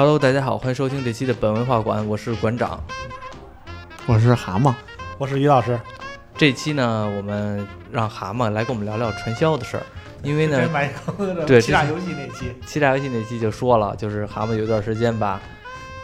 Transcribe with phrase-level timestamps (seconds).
[0.00, 2.82] Hello，大家好，欢迎收听这期的本文化馆，我是馆长。
[4.06, 4.72] 我是蛤蟆，
[5.18, 5.78] 我是于老师。
[6.38, 9.82] 这期呢，我们让蛤蟆来跟我们聊聊传销的事儿，
[10.22, 10.58] 因为呢，
[11.46, 15.38] 对欺诈游戏那期，欺诈游戏那期就说了，就是蛤蟆有段时间吧，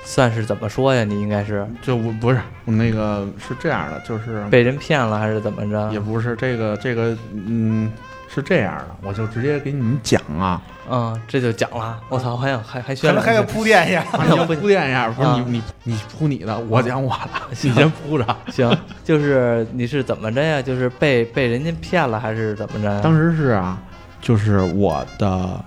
[0.04, 1.02] 算是怎么说呀？
[1.02, 5.90] 你应该是就我不是我那个是这样的，就是被人骗了还是怎么着？
[5.90, 7.90] 也不是这个这个嗯
[8.28, 12.00] 是这样的，我就直接给你们讲啊，嗯，这就讲了。
[12.08, 14.02] 我操，还想还还可宣传能还要铺垫一下。
[14.02, 18.36] 还要铺铺垫一下，不是啊你你你铺你的，我讲我的，你先铺着。
[18.52, 20.60] 行，就是你是怎么着呀？
[20.60, 23.00] 就是被被人家骗了还是怎么着呀？
[23.02, 23.80] 当时是啊，
[24.20, 25.64] 就是我的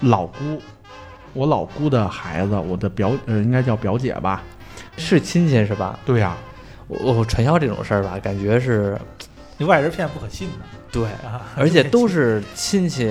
[0.00, 0.60] 老姑，
[1.32, 4.42] 我老姑的孩子，我的表呃应该叫表姐吧？
[4.96, 5.98] 是亲戚是吧？
[6.04, 6.36] 对呀、
[6.86, 8.96] 我我传销这种事儿吧，感觉是
[9.56, 10.54] 你外人骗不可信的
[10.90, 13.08] 对，啊，而且都是亲戚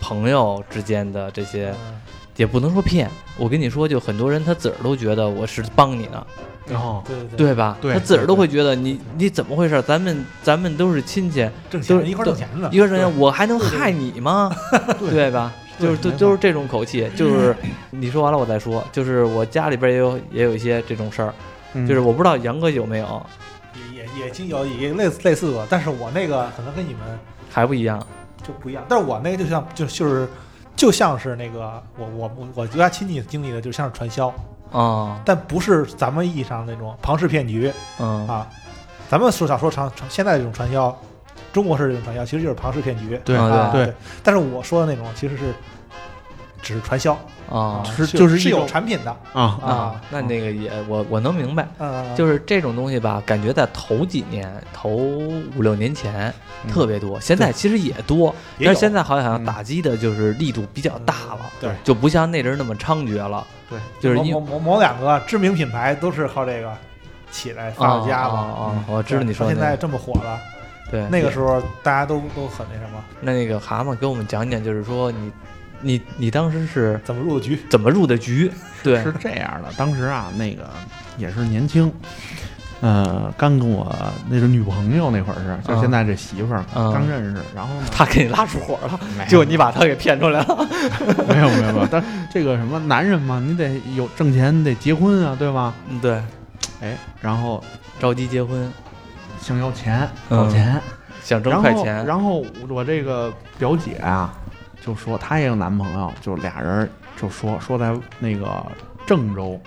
[0.00, 2.00] 朋友之间的这些，嗯
[2.36, 3.10] 也不能说骗。
[3.36, 6.24] 我跟你说，就很多人他自个儿都觉得我是帮你呢，
[6.68, 7.76] 然后对对对吧？
[7.80, 9.82] 对他自个儿都会觉得你你怎么回事？
[9.82, 14.54] 咱们咱们都是亲戚，都是挣钱一块挣钱的，一块挣钱我还能害你吗？
[15.00, 15.52] 对吧？
[15.80, 17.54] 就是都都是这种口气， 就是
[17.90, 18.84] 你说完了我再说。
[18.92, 21.34] 就是我家里边也有也有一些这种事儿，
[21.74, 23.26] 嗯就是我不知道杨哥有没有，
[24.18, 27.02] 也经有也类似类似过，但是我那个可能跟你们
[27.50, 28.04] 还不一样。
[28.46, 30.26] 就不一样，但是我那个就像就就是
[30.74, 34.32] 就像是那个我我我我家亲戚经历的，就像是传销，
[34.72, 38.46] 啊，但不是咱们意义上那种庞氏骗局嗯啊。
[39.10, 40.96] 咱们说想说传传现在这种传销，
[41.52, 43.94] 中国式这种传销其实就是庞氏骗局，对啊对对。
[44.22, 45.52] 但是我说的那种其实是
[46.62, 51.66] 只是传销啊是就是是有产品的，啊啊，那那个也我我能明白。
[51.78, 56.32] 嗯，就是这种东西吧，感觉在头几年、头五六年前
[56.64, 56.72] 嗯。
[56.72, 59.44] 特别多，现在其实也多，但是现在好像嗯。
[59.44, 61.70] 打击的就是力度比较大了，对。
[61.82, 63.46] 就不像那阵儿那么猖獗了。
[63.70, 66.72] 对，就是因某某某某两个知名品牌都是靠这个
[67.30, 68.38] 起来发家嘛。
[68.38, 68.84] 啊啊！
[68.88, 70.38] 我知道你说的现在这么火了，
[70.90, 75.30] 对那个时候大家都都很那什么，那那个蛤蟆给我们讲讲，就是说你
[75.80, 77.60] 你你当时是怎么入的局？
[77.70, 78.50] 怎么入的局？
[78.82, 80.68] 对是这样的，当时啊，那个
[81.16, 81.92] 也是年轻，
[82.80, 83.92] 呃，刚跟我
[84.28, 90.68] 那个女朋友那会儿是，就嗯现在这媳妇儿、嗯刚认识，然后呢，他给你拉出火了，没有结果你把他给骗出来了。
[91.28, 92.02] 没有没有没有，但
[92.32, 95.74] 这个什么男人嘛，你得有挣钱，你得结婚啊，对吧？
[95.88, 96.22] 嗯，对，
[96.80, 97.62] 哎，然后
[97.98, 98.72] 着急结婚，
[99.40, 100.80] 想要钱，嗯要钱，
[101.24, 104.32] 想挣快钱，然后我这个表姐啊，
[104.84, 108.64] 就说她也有男朋友，就俩人就说说在那个
[109.06, 109.60] 郑州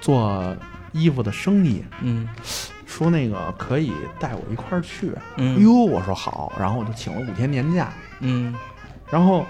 [0.00, 0.56] 做
[0.92, 2.28] 衣服的生意，嗯。
[2.86, 5.12] 说那个可以带我一块儿去。
[5.36, 5.60] 嗯。
[5.60, 7.90] 哟，我说好，然后我就请了五天年假，
[8.20, 8.54] 嗯。
[9.10, 9.44] 然后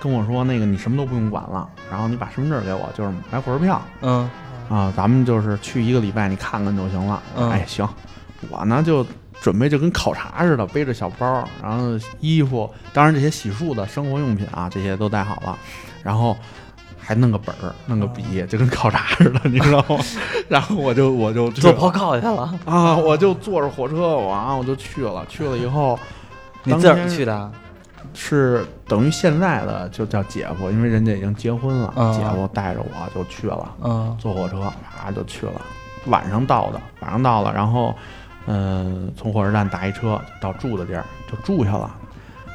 [0.00, 3.80] 跟我说那个你什么都不用管了，然后你把身份证给我，就是买火车票。
[4.00, 4.28] 嗯。
[4.68, 7.22] 啊，咱们就是去一个礼拜，你看看就行了。
[7.36, 7.48] 嗯。
[7.50, 7.88] 哎，行，
[8.48, 9.06] 我呢就
[9.40, 15.58] 准备就跟考察似的，背着小包，然后衣服，当然这些洗漱的生活用品啊，这些都带好了，
[16.02, 16.36] 然后。
[17.02, 19.98] 还弄个本儿，弄个笔，就跟考察似的，你知道吗？
[20.48, 25.26] 然后我就我就做报告去了，啊，我就坐着火车，我啊我就去了。
[25.28, 25.98] 去了以后，
[26.62, 27.50] 你自个儿去的？
[28.14, 35.60] 是等于现在的就叫姐夫，因为人家已经结婚了，嗯姐夫带着我就去了，嗯坐火车啪就去了，
[36.06, 37.92] 晚上到的，晚上到了，然后
[38.50, 41.94] 嗯、呃从火车站打一车到住的地儿就住下了，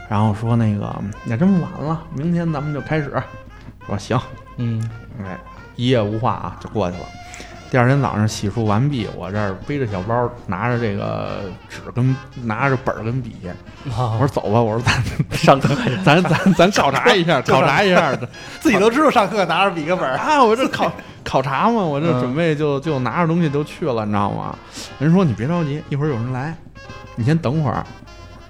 [0.10, 0.94] 然后说那个
[1.26, 3.12] 也这么晚了，明天咱们就开始，
[3.88, 4.20] 说行，
[4.58, 4.88] 嗯。
[5.24, 5.38] 哎，
[5.78, 7.06] 一夜无话啊，就过去了。
[7.72, 13.36] 第二天早上洗漱完毕，我这儿背着小包，拿着这个纸跟拿着本儿跟笔，
[13.86, 15.04] 我说走吧，我说咱
[15.36, 15.76] 上课。
[16.04, 18.14] 咱咱咱考察一下， 考察一下。
[18.60, 20.44] 自己都知道上课拿着笔跟本儿，啊！
[20.44, 20.92] 我这考
[21.26, 24.56] 考察嘛，我这嗯准备就就拿着东西就去了，你知道吗？
[25.00, 26.56] 人说你别着急，一会儿有人来，
[27.16, 27.86] 你先等会儿。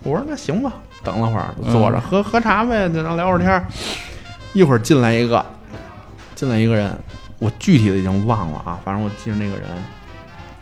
[0.03, 0.71] 我说那行吧，
[1.03, 3.65] 等了会儿坐着、嗯喝喝茶呗，就让聊会儿天儿。
[4.53, 5.43] 一会儿进来一个，
[6.35, 6.95] 进来一个人，
[7.39, 9.63] 我具体的已经忘了啊，反正我记着那个人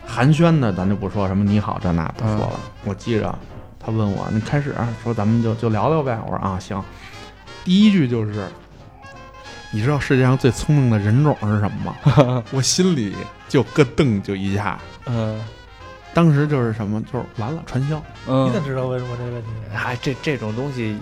[0.06, 3.36] 寒暄的，咱就不说什么你好这那不说了，我记着
[3.78, 6.18] 他问我，你开始说咱们就就聊聊呗。
[6.24, 6.82] 我说啊行，
[7.64, 8.48] 第一句就是，
[9.74, 12.44] 你知道世界上最聪明的人种是什么吗？
[12.54, 13.12] 我心里
[13.48, 15.40] 就咯噔就一下，嗯
[16.14, 19.48] 当时就是什么，就是完了传销，嗯你怎么知道为什么这个问题？
[19.74, 20.96] 哎，这这种东西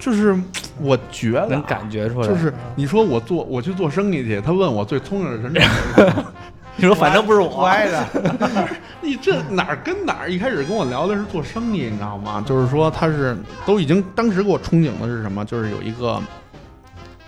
[0.00, 0.34] 就是
[0.80, 2.26] 我觉得能啊感觉出来。
[2.26, 6.24] 就是你说我做我去做生意去，他问我最聪明的人种是什么
[6.76, 8.04] 你说反正不是我，不挨着，
[9.02, 10.32] 你这哪儿跟哪儿？
[10.32, 12.42] 一开始跟我聊的是做生意，你知道吗？
[12.48, 13.36] 就是说他是
[13.66, 15.44] 都已经当时给我憧憬的是什么？
[15.44, 16.18] 就是有一个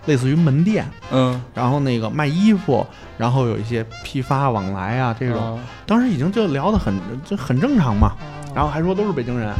[0.07, 2.83] 类似于门店，嗯，然后那个卖衣服，
[3.17, 5.55] 然后有一些批发往来啊这种。
[5.55, 6.93] 啊当时已经就聊得很
[7.23, 8.13] 就很正常嘛，
[8.55, 9.53] 然后还说都是北京人，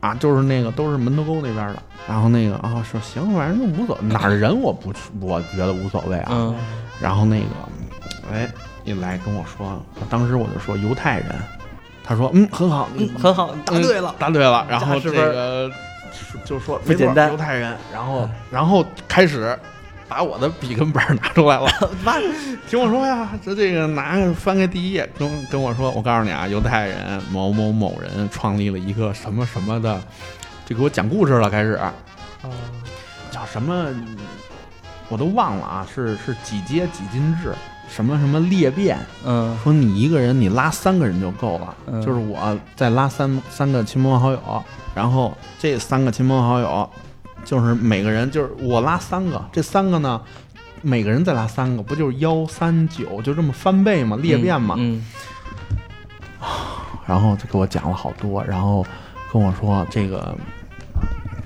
[0.00, 6.54] 啊，就是那个都是门头沟那边的，然后那个啊说行，反正就无所哪儿人我不我觉得无所谓啊，嗯。
[7.00, 7.46] 然后那个
[8.30, 8.46] 哎
[8.84, 11.28] 一来跟我说，当时我就说犹太人，
[12.04, 14.14] 他说嗯很好，嗯，很好，答对了。
[14.18, 15.32] 答对了，然后这是不是？
[15.32, 15.70] 个
[16.44, 17.30] 就说不简单。
[17.30, 19.58] 犹太人，然后然后开始。
[20.12, 21.66] 把我的笔跟本儿拿出来了，
[22.04, 22.16] 妈，
[22.68, 29.98] 听我说呀，这这个拿翻开第一页，跟跟我说，我告诉你啊，犹太人某某某人创立了一个什么什么的，
[30.66, 31.94] 就给我讲故事了，开始啊，
[33.30, 33.86] 叫什么，
[35.08, 37.54] 我都忘了啊，是是几阶几进制，
[37.88, 39.58] 什么什么裂变，嗯。
[39.64, 44.64] 说你一个人你拉三个人就够了，嗯就是我再拉三三个亲朋好友，
[44.94, 46.90] 然后这三个亲朋好友，
[47.44, 50.20] 就是每个人就是我拉三个，这三个呢，
[50.80, 55.04] 每个人再拉三个，不就是幺三九就这么翻倍嘛，裂变嘛，嗯
[57.06, 58.86] 然后就给我讲了好多，然后
[59.32, 60.34] 跟我说这个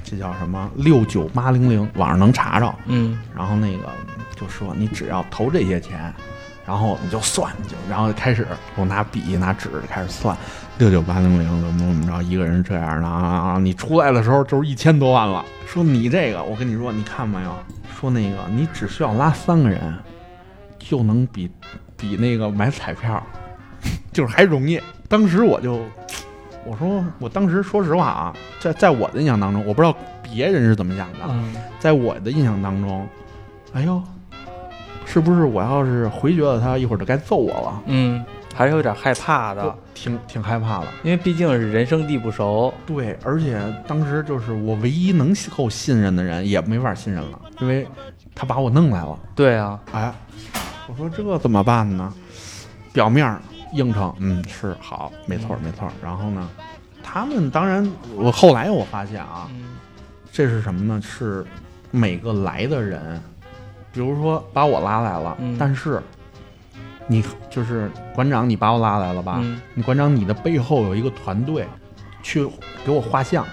[0.05, 0.71] 这叫什么？
[0.77, 3.19] 六九八零零，网上能查着，嗯。
[3.35, 3.89] 然后那个
[4.37, 6.13] 就说你只要投这些钱，
[6.67, 8.47] 然后你就算，你就然后就开始
[8.77, 10.37] 我拿笔拿纸开始算，
[10.79, 15.45] 六九八零零怎么怎么着，一个人这样的啊啊，你出来的时候就是一千多万了。
[15.67, 17.55] 说你这个，我跟你说，你看没有？
[17.99, 19.81] 说那个你只需要拉三个人，
[20.79, 21.51] 就能比
[21.97, 23.23] 比那个买彩票，
[24.13, 24.81] 就是还容易。
[25.09, 25.81] 当时我就。
[26.69, 33.07] 我说，我当时说实话啊，在在我的印象当中，我不知道别人是怎么想的，嗯在我的印象当中，
[33.73, 34.03] 哎呦，
[35.05, 37.83] 是不是我要是回绝了他，一会儿就该揍我了？
[37.87, 38.25] 嗯，
[38.57, 40.87] 还是有点害怕的，挺挺害怕的。
[41.03, 42.73] 因为毕竟是人生地不熟。
[42.87, 47.87] 对，而且当时就是我唯一能够信任的人也没法信任了，因为
[48.35, 49.19] 他把我弄来了。
[49.35, 50.13] 对啊，哎，
[50.89, 52.13] 我说这怎么办呢？
[52.95, 53.43] 表面儿
[53.75, 55.93] 应承，嗯，是好，没错儿没错儿。
[56.03, 56.49] 然后呢，
[57.03, 59.77] 他们当然，我后来我发现啊，嗯
[60.33, 61.01] 这是什么呢？
[61.03, 61.45] 是
[61.91, 63.21] 每个来的人，
[63.93, 66.03] 比如说把我拉来了，嗯但是
[67.09, 69.39] 你就是馆长，你把我拉来了吧？
[69.43, 71.67] 嗯，你馆长，你的背后有一个团队
[72.23, 72.47] 去
[72.85, 73.45] 给我画像，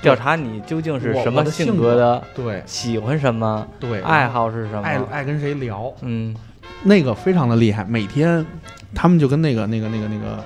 [0.00, 4.82] 调查你究竟是什么性格的，对喜欢什么，对，爱好是什么？
[4.82, 6.34] 爱爱跟谁聊，嗯
[6.82, 7.84] 那个非常的厉害。
[7.84, 8.44] 每天
[8.94, 10.42] 他们就跟那个那个那个那个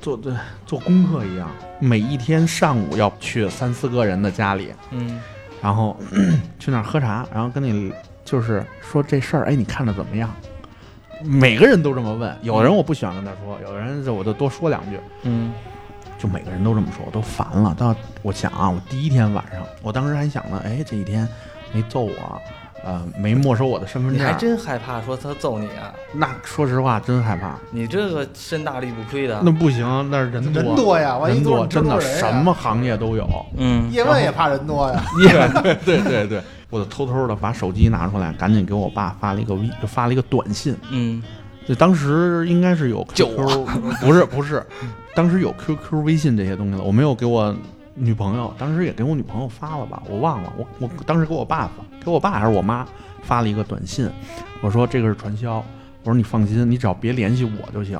[0.00, 0.32] 做做
[0.66, 5.20] 做功课一样，每一天上午要去三四个人的家里，嗯
[5.62, 5.96] 然后
[6.58, 7.92] 去那儿喝茶，然后跟你
[8.24, 10.30] 就是说这事儿，哎，你看着怎么样？
[11.26, 15.52] 每个人都这么问，有的人我不喜欢跟他说，有的人就我就多说两句，嗯
[16.18, 17.74] 就每个人都这么说，我都烦了。
[17.76, 21.28] 到我想啊，我第一天晚上，我当时还想呢，哎，这一天
[21.72, 22.40] 没揍我，
[22.82, 25.92] 呃，没没收我的身份证，你还真害怕说他揍你啊？
[26.14, 27.56] 那说实话真害怕。
[27.70, 29.42] 你这个身大力不亏的。
[29.44, 33.28] 那不行，那人多人多呀，万一人多，真的什么行业都有。
[33.58, 35.04] 嗯叶问也怕人多呀。
[35.18, 36.42] 对对对对，
[36.76, 40.76] 我就偷偷的把手机拿出来，赶紧给我爸发了一个微，就发了一个短信。
[40.90, 41.22] 嗯
[41.66, 43.66] 就当时应该是有救 QQ，
[44.00, 44.64] 不是不是，
[45.16, 46.82] 当时有 QQ、微信这些东西了。
[46.84, 47.52] 我没有给我
[47.94, 50.52] 女朋友，当时也给我女朋友发了吧，我忘了。
[50.56, 51.72] 我我当时给我爸发，
[52.04, 52.86] 给我爸还是我妈
[53.22, 54.08] 发了一个短信，
[54.60, 55.64] 我说这个是传销，我
[56.04, 57.98] 说你放心，你只要别联系我就行，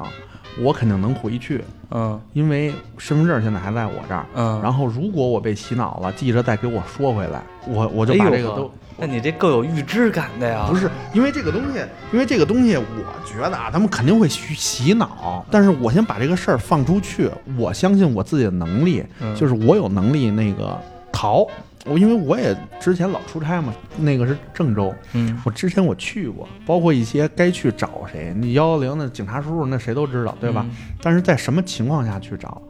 [0.60, 4.26] 我肯定能回去，嗯因为身份证现在还在我这儿。
[4.34, 8.70] 嗯，然后如果我被洗脑了，记着再给我说回来，我我就把这个都。
[8.98, 10.66] 那你这够有预知感的呀？
[10.68, 12.82] 不是因为这个东西，因为这个东西，我
[13.26, 15.44] 觉得啊，他们肯定会洗洗脑。
[15.50, 20.78] 但是我先把这个事儿放出去，我相信我自己的能力，嗯就是我有能力那个
[21.12, 21.46] 逃。
[21.88, 30.66] 我因为我也之前老出差嘛，那个是郑州，嗯我之前我去过，包括一些该去找谁，你幺幺零的警察叔叔那谁都知道，对吧？？
[31.00, 32.60] 但是在什么情况下去找，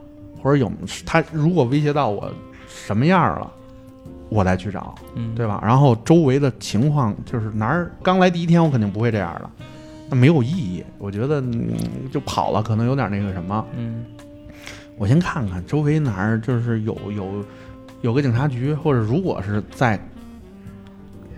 [0.42, 0.70] 或者有
[1.04, 2.30] 他如果威胁到我
[2.68, 3.50] 什么样了，
[4.28, 4.94] 我再去找。
[5.14, 5.62] 嗯，对吧？
[5.64, 9.50] 然后周围的情况就是哪儿刚来第一天，我肯定不会这样的，
[10.10, 10.84] 那没有意义。
[10.98, 11.74] 我觉得、嗯、
[12.12, 13.64] 就跑了，可能有点那个什么。
[13.76, 14.04] 嗯
[14.98, 17.44] 我先看看周围哪儿就是有有
[18.06, 19.98] 有个警察局，或者如果是在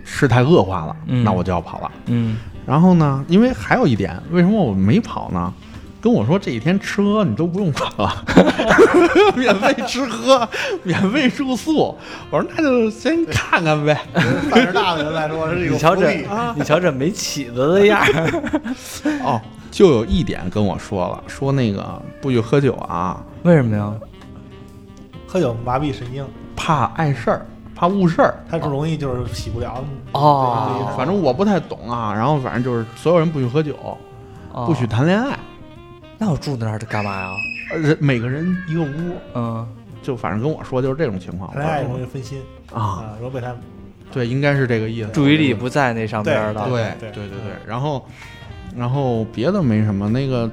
[0.03, 1.91] 事态恶化了，嗯那我就要跑了。
[2.05, 5.51] 嗯然后呢，因为还有一点，为什么我没跑呢？
[5.99, 8.23] 跟我说这几天吃喝你都不用管了，
[9.35, 10.47] 免费吃喝，
[10.83, 11.97] 免费住宿。
[12.29, 13.99] 我说那就先看看呗。
[14.51, 18.43] 胆儿大的人来说是一个你瞧这，啊你瞧这没起子的样儿。
[19.25, 23.91] 哦，就有一点跟我说了，说那个不许喝酒啊，为什么呀？
[25.25, 26.23] 喝酒麻痹神经。
[26.59, 28.35] 怕碍事儿，怕误事儿。
[28.49, 29.81] 他就容易就是洗不了。
[30.11, 33.77] 哦反正我不太懂啊，然后反正就是所有人不许喝酒，
[34.51, 35.39] 哦不许谈恋爱，
[36.17, 37.31] 那我住那儿干嘛呀？
[37.71, 39.65] 呃人每个人一个屋，嗯，
[40.03, 41.49] 就反正跟我说就是这种情况。
[41.53, 42.41] 谈恋爱容易分心
[42.73, 43.55] 啊，啊，容易被他
[44.11, 45.09] 对，应该是这个意思。
[45.11, 46.67] 注意力不在那上边了。
[46.67, 48.03] 对对对对对，然后
[48.75, 50.49] 然后别的没什么，那个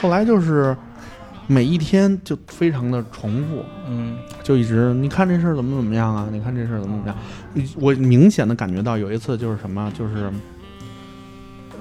[0.00, 0.76] 后来就是
[1.46, 6.28] 每一天就非常的重复，嗯就一直你看这事儿怎么怎么样啊？
[6.30, 7.16] 你看这事儿怎么怎么
[7.64, 7.68] 样？
[7.80, 10.30] 我明显的感觉到有一次就是什么，就是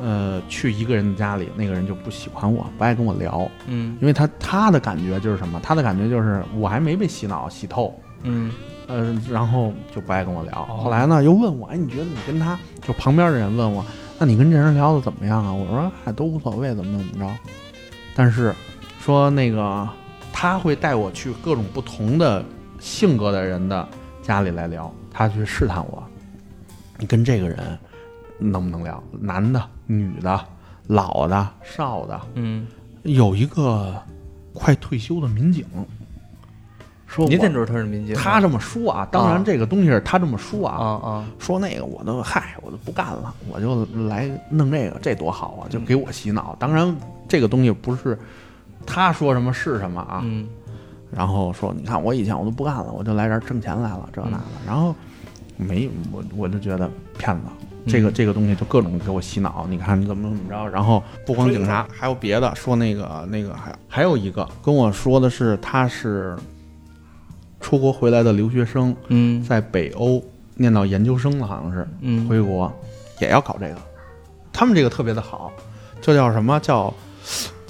[0.02, 5.60] 呃去一个人的家里，那个人就不喜欢我，不爱跟我聊，嗯因为他他的感觉就是什么？
[5.64, 7.94] 他的感觉就是我还没被洗脑洗透。
[8.24, 8.52] 嗯
[8.88, 10.62] 呃，然后就不爱跟我聊。
[10.70, 13.84] 哦后来呢，又问我，哎，你觉得你跟他就旁边的人问我，
[14.20, 15.52] 那你跟这人聊的怎么样啊？
[15.52, 17.32] 我说，哎，都无所谓，怎么怎么着。
[18.16, 18.54] 但是
[19.00, 19.88] 说那个
[20.34, 22.44] 他会带我去各种不同的
[22.80, 23.88] 性格的人的
[24.22, 26.04] 家里来聊，他去试探我，
[26.98, 27.78] 你跟这个人
[28.40, 29.02] 能不能聊？
[29.20, 30.40] 男的、女的、
[30.88, 32.66] 老的、少的，嗯，
[33.04, 33.96] 有一个
[34.54, 35.66] 快退休的民警。
[37.08, 38.22] 说我你怎么知道他是民警啊？
[38.24, 46.56] 他这么说啊，当然这个东西是他这么说啊啊，啊说那个我都嗨，我都不干了，我就来弄这个，这多好啊，就给我洗脑。
[46.58, 46.96] 当然
[47.28, 48.18] 这个东西不是
[48.86, 50.48] 他说什么是什么啊，嗯。
[51.12, 54.96] 然后说你看我以前我都不干了，我就来这儿挣钱来了，这那的，然后
[55.58, 57.44] 没我我就觉得骗子。
[57.88, 66.38] 这个这个东西就各种给我洗脑，你看怎么怎么着，然后不光警察，还有别的说那个那个还还有一个跟我说的是他是
[67.60, 69.42] 出国回来的留学生，嗯。
[69.44, 70.24] 在北欧
[70.56, 72.72] 念到研究生了，好像是嗯，回国
[73.20, 73.76] 也要搞这个。
[74.54, 75.52] 他们这个特别的好，
[76.00, 76.60] 这叫什么？
[76.60, 76.94] 叫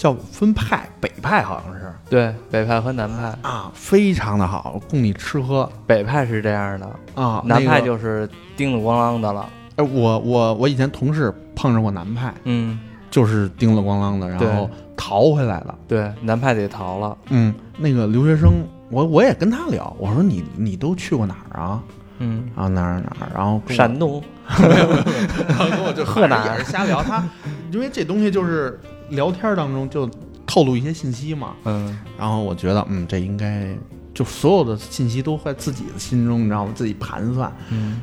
[0.01, 7.43] 叫分派，北派好像是对北派和南派，啊，非常的好，供你吃喝北派是这样的，啊。
[7.45, 8.27] 南派就是
[8.57, 9.47] 叮了咣啷的了。
[9.75, 12.79] 哎，我我我以前同事碰上过南派，嗯，
[13.11, 14.67] 就是叮了咣啷的，然后
[14.97, 15.75] 逃回来了。
[15.87, 17.15] 对，南派得逃了。
[17.29, 18.53] 嗯，那个留学生，
[18.89, 21.79] 我我也跟他聊，我说你你都去过哪儿啊？
[22.17, 24.19] 嗯，啊哪儿哪儿，然后山东。
[24.51, 27.03] 然后跟我就河南也是瞎聊。
[27.03, 27.23] 他
[27.71, 28.77] 因为这东西就是
[29.11, 30.09] 聊天当中就
[30.45, 33.73] 透露一些信息嘛，嗯然后我觉得嗯，这应该
[34.13, 36.71] 就所有的信息都在自己的心中，你知道吗？
[36.75, 37.51] 自己盘算。
[37.69, 38.01] 嗯，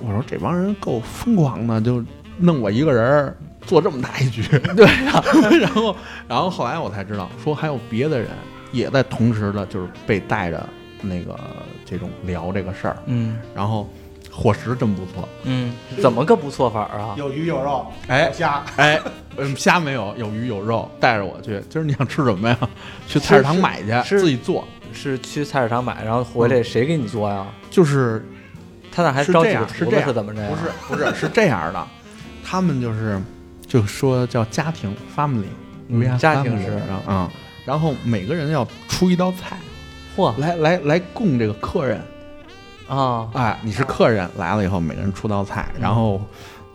[0.00, 2.02] 我说这帮人够疯狂的，就
[2.38, 4.42] 弄我一个人儿做这么大一局。
[4.76, 5.22] 对呀、
[5.60, 5.96] 然后
[6.28, 8.28] 然后后来我才知道，说还有别的人
[8.72, 10.66] 也在同时的，就是被带着
[11.02, 11.38] 那个
[11.84, 13.88] 这种聊这个事儿，嗯然后
[14.32, 15.28] 伙食真不错。
[15.44, 17.14] 嗯，怎么个不错法啊？
[17.18, 18.98] 有鱼有肉，哎虾，哎，
[19.36, 21.62] 嗯，虾没有，有鱼有肉，带着我去。
[21.68, 22.58] 今儿你想吃什么呀？
[23.06, 24.66] 去菜市场买去，自己做。
[24.94, 27.46] 是去菜市场买，然后回来谁给你做呀？
[27.70, 28.22] 就是
[28.90, 30.48] 他那还招几个厨样是这样子是怎么着呀？
[30.50, 31.86] 不是不是是这样的，
[32.44, 33.18] 他们就是
[33.66, 35.44] 就说叫家庭 family，
[35.88, 36.58] 嗯家庭
[37.06, 37.30] 后啊、
[37.64, 39.56] 然后每个人要出一道菜
[40.14, 41.98] 嚯来来来供这个客人。
[42.96, 43.28] 啊！
[43.32, 46.20] 哎，你是客人来了以后，每个人出道菜，然后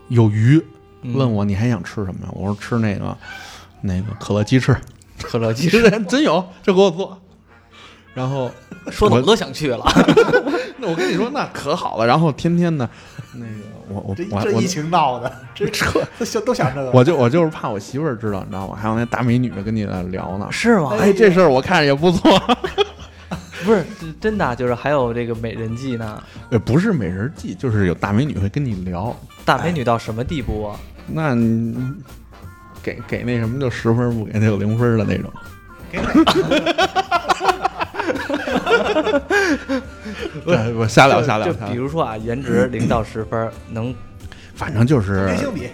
[0.07, 0.59] 有鱼，
[1.03, 2.29] 嗯问我你还想吃什么呀？
[2.33, 3.15] 我说吃那个
[3.81, 4.75] 那个可乐鸡翅，
[5.21, 7.17] 可乐鸡其翅，实真有，这给我做。
[8.15, 8.49] 然后
[8.89, 9.85] 说的我都想去了。
[10.79, 12.07] 那我跟你说，那可好了。
[12.07, 12.89] 然后天天的，
[13.33, 13.51] 那个
[13.89, 15.85] 我我这我我这疫情闹的，这这
[16.17, 16.89] 都想都想这个。
[16.93, 18.75] 我就我就是怕我媳妇儿知道，你知道吗？
[18.75, 20.47] 还有那大美女跟你在聊呢。
[20.49, 20.95] 是吗？
[20.99, 22.41] 哎，这事儿我看着也不错。
[23.65, 23.85] 不是
[24.19, 26.21] 真的，啊就是还有这个美人计呢。
[26.51, 29.15] 呃，不是美人计，就是有大美女会跟你聊。
[29.43, 30.79] 大美女到什么地步啊？
[31.07, 31.75] 那你
[32.83, 35.31] 给给那什么就十分，不给那就零分的那种。
[35.91, 36.07] 给哪
[40.45, 43.93] 对，我瞎聊瞎聊就比如说啊，颜值零到十分，能
[44.57, 45.29] 反正就是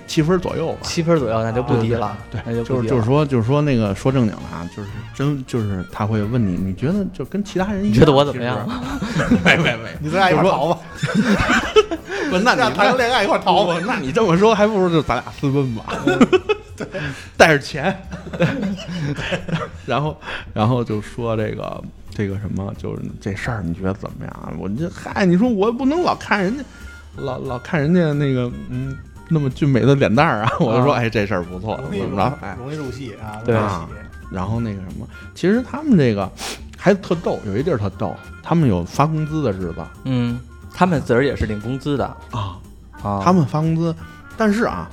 [0.06, 0.80] 七分左右吧。
[0.84, 2.18] 七分左右，那就不低了。
[2.30, 7.94] 对，那就不低了就是就是说就是说那个说正经的啊，就是真就是他会问你，你觉得就跟其他人一样？
[7.94, 8.68] 你觉得我怎么样？
[9.46, 10.80] 没没没，你咱俩 一块儿逃吧，
[12.30, 13.80] 不，那咱俩你谈个恋爱一块儿逃吧。
[13.88, 15.86] 那你这么说，还不如就咱俩私奔吧，
[17.38, 17.98] 带着钱，
[19.86, 20.20] 然后
[20.54, 21.82] 然后就说这个
[22.14, 24.54] 这个什么，就是这事儿，你觉得怎么样？
[24.60, 26.64] 我这嗨，你说我不能老看人家，
[27.18, 28.98] 老老看人家那个嗯
[29.30, 31.00] 那么俊美的脸蛋儿啊， 我就说啊。
[31.00, 32.38] 哎这事儿不错，怎么着？
[32.42, 33.56] 哎，容易入戏啊，对。
[33.56, 33.88] 啊。
[34.32, 36.30] 然后那个什么，其实他们这个
[36.78, 39.76] 还特逗，有一地儿特逗，他们有发工资的日子。
[40.06, 40.40] 嗯，
[40.74, 42.06] 他们自个儿也是领工资的。
[42.32, 42.58] 啊，
[43.04, 43.22] 啊。
[43.24, 43.96] 他们发工资，
[44.36, 44.90] 但是啊，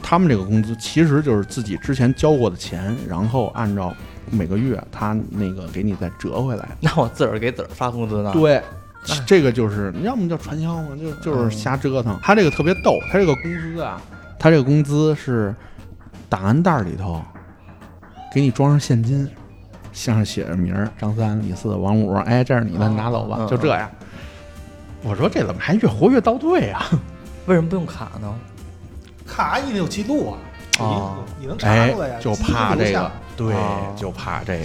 [0.00, 3.92] 他们这个工资其实就是自己之前交过的钱，然后按照
[4.30, 6.68] 每个月他那个给你再折回来。
[6.80, 8.30] 那我自个儿给自个儿发工资呢？
[8.32, 8.62] 对，
[9.26, 12.18] 这个就是你要么叫传销嘛，就就是瞎折腾。
[12.22, 14.00] 他这个特别逗，他这个工资啊，
[14.38, 15.54] 他这个工资是
[16.28, 17.22] 档案袋里头
[18.32, 19.28] 给你装上现金，
[19.92, 22.14] 上写着名儿：张三、李四、王五。
[22.14, 23.90] 哎，这是你的，拿走吧，嗯就这样。
[25.02, 26.86] 我说这怎么还越活越倒退啊？
[27.46, 28.34] 为什么不用卡呢？
[29.26, 30.38] 卡你得有记录啊，
[30.80, 34.64] 哦你你能查哎出来呀？，就怕这个，对哦，就怕这个。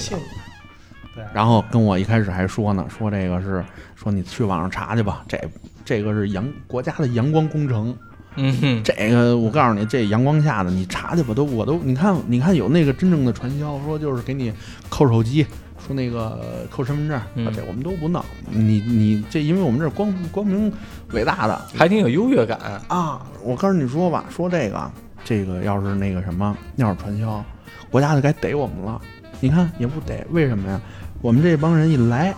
[1.34, 3.64] 然后跟我一开始还说呢，说这个是
[3.96, 5.40] 说你去网上查去吧，这
[5.86, 7.96] 这个是阳国家的阳光工程，
[8.36, 14.54] 嗯哼，这个我告诉你，这阳光下的你查去吧，都我都你看你看有那个真正的传销，说就是给你
[14.90, 15.46] 扣手机，
[15.86, 20.72] 说那个扣身份证，嗯这我们都不弄，你你这因为我们这是光光明
[21.12, 22.60] 伟大的还挺有优越感。
[22.88, 24.92] 啊，我告诉你说吧，说这个
[25.24, 27.44] 这个要是那个什么，要是传销，
[27.90, 29.02] 国家就该逮我们了。
[29.42, 30.80] 你看也不逮，为什么呀？
[31.22, 32.34] 我们这帮人一来，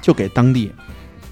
[0.00, 0.72] 就给当地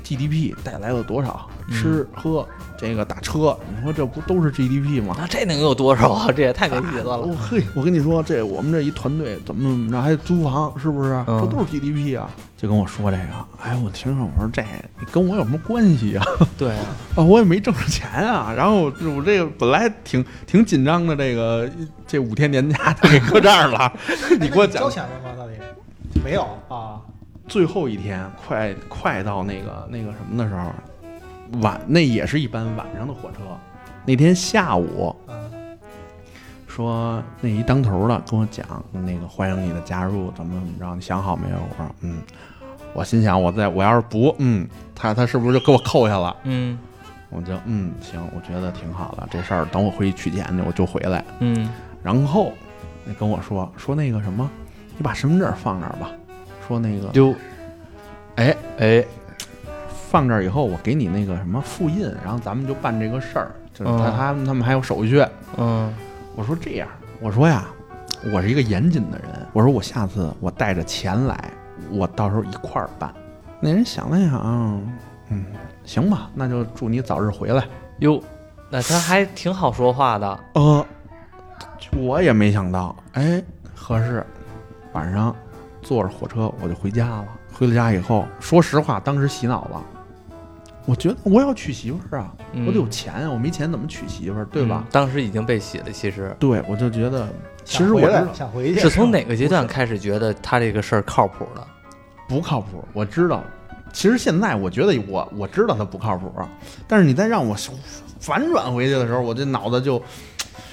[0.05, 1.49] GDP 带来了多少？
[1.49, 2.45] 嗯吃喝
[2.77, 5.15] 这个打车，你说这不都是 GDP 吗？
[5.17, 6.33] 那这能有多少啊？
[6.35, 7.17] 这也太没意思了。
[7.17, 11.13] 哦嘿，我跟你说，这我们这一团队怎么怎么着，还租房，是不是？
[11.29, 12.29] 嗯这都是 GDP 啊！
[12.57, 13.23] 就跟我说这个，
[13.63, 14.63] 哎，我听着，我说这
[14.99, 16.25] 你跟我有什么关系啊？
[16.59, 18.53] 对啊，啊，我也没挣着钱啊。
[18.53, 21.71] 然后我这个本来挺挺紧张的，这个
[22.05, 23.93] 这五天年假都给搁这儿了。
[24.41, 25.37] 你给我讲交，钱了吗？
[25.39, 25.53] 到底
[26.25, 27.01] 没有啊？
[27.49, 30.71] 最后一天快快到那个那个什么的时候，
[31.61, 33.39] 晚那也是一班晚上的火车。
[34.07, 35.77] 那天下午嗯，
[36.67, 41.57] 说那一当头的跟我讲，那个欢迎你的加入，怎么怎么着，你想好没有？
[41.57, 42.23] 我说嗯，
[42.95, 46.37] 我心想我在我要是不嗯，他他是不是就给我扣下了？
[46.45, 46.79] 嗯
[47.31, 51.25] 我就嗯行，我觉得挺好的，这事儿等我回去取钱去，我就回来。
[51.41, 51.69] 嗯
[52.03, 52.53] 然后
[53.05, 54.51] 你跟我说说那个什么，
[55.01, 56.11] 你把身份证放那儿吧。
[56.69, 57.35] 说那个就
[58.37, 59.03] 哎哎
[60.11, 63.51] 放这儿以后，我给你那个什么复印，然后咱们就办这个事儿。
[63.73, 65.25] 就是他嗯他们他们还有手续。
[65.57, 65.91] 嗯
[66.37, 66.87] 我说这样，
[67.19, 67.65] 我说呀，
[68.31, 71.51] 我是一个严谨的人，我说我下次我带着钱来，
[71.91, 73.11] 我到时候一块儿办。
[73.59, 74.83] 那人想了想，
[75.31, 75.47] 嗯，
[75.87, 77.65] 行吧，那就祝你早日回来。
[78.01, 78.23] 哟，
[78.69, 80.41] 那他还挺好说话的。
[80.55, 80.87] 呃，
[81.97, 83.43] 我也没想到，哎，
[83.75, 84.25] 合适，
[84.93, 85.35] 晚上
[85.83, 87.27] 坐着火车我就回家了。
[87.53, 89.83] 回了家以后，说实话，当时洗脑了。
[90.87, 94.89] 我觉得我要娶媳妇儿啊，嗯我得有钱啊，我没钱怎么娶媳妇儿，对吧嗯？
[94.91, 97.29] 当时已经被洗了，其实对，我就觉得，
[97.65, 101.65] 其实我知道想回去是从哪个阶段开始觉得他这个事儿靠谱的？
[102.29, 102.83] 不靠谱。
[102.93, 103.45] 我知道，
[103.93, 106.33] 其实现在我觉得我我知道他不靠谱，
[106.89, 107.55] 但是你再让我
[108.19, 110.03] 反转回去的时候，我这脑子就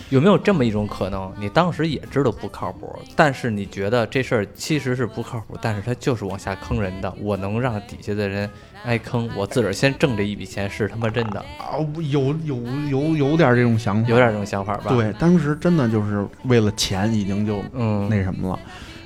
[0.09, 1.31] 有没有这么一种可能？
[1.39, 7.13] 你当时也知道不靠谱，但是你觉得这事儿其实是不靠谱，但是他就是往下坑人的。
[7.19, 8.49] 我能让底下的人
[8.85, 11.75] 挨坑，我自个儿先挣这一笔钱是他妈真的，啊，
[12.09, 18.59] 有有有有点这种想法，有点这种想法吧？，对，当时真的就是为了钱，已经就嗯，那什么了。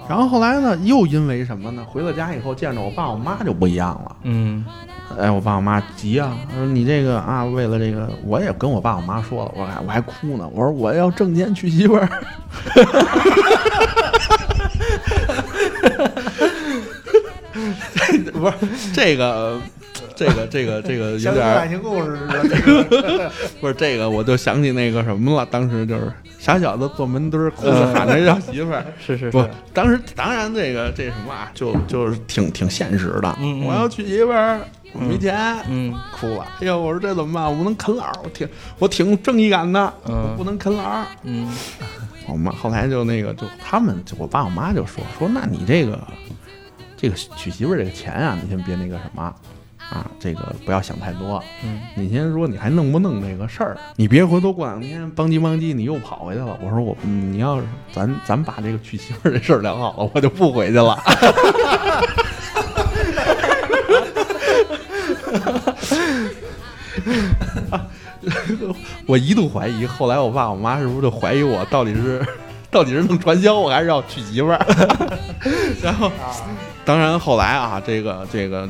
[0.09, 1.83] 然后后来呢，又因为什么呢？
[1.87, 4.15] 回了家以后见着我爸我妈就不一样了。
[4.23, 4.65] 嗯
[5.19, 12.09] 哎，我爸我妈急啊，说你这个啊，为了这个，我也跟我爸我妈说了，我还我还哭呢，我说我要挣钱娶媳妇儿。
[18.33, 19.59] 不是这个，
[20.15, 23.31] 这个，这个，这个有点儿爱情故事似的。
[23.59, 25.45] 不是这个，我就想起那个什么了。
[25.45, 28.83] 当时就是傻小子坐门墩儿，哭着喊着要媳妇儿。
[28.83, 33.35] 不是是是，，当时当然这个这什么啊，就就是挺挺现实的。
[33.65, 34.59] 我要娶媳妇儿，
[34.93, 35.35] 我没钱，
[35.69, 36.45] 嗯 哭了。
[36.59, 37.45] 哎呦，我说这怎么办？
[37.49, 38.47] 我不能啃老，我挺
[38.79, 41.03] 我挺正义感的，嗯我不能啃老。
[41.23, 41.47] 嗯
[42.27, 45.99] 我妈后来就那个就他们就我爸我妈就说说，那你这个
[46.95, 49.33] 这个娶媳妇儿这个钱啊，你先别那个什么
[49.91, 51.43] 啊，这个不要想太多。
[51.63, 53.77] 嗯，你先说你还弄不弄这个事儿？
[53.97, 56.57] 你别回头过两天邦唧邦唧你又跑回去了。
[56.63, 60.97] 我说我，你要是咱咱把这个娶媳妇这事儿聊好了，我就不回去了。
[69.07, 72.25] 我一度怀疑，后来我爸我妈是不是就怀疑我到底是
[72.69, 74.65] 到底是弄传销，我还是要娶媳妇儿？
[75.83, 76.09] 然后，
[76.85, 78.69] 当然后来啊，这个这个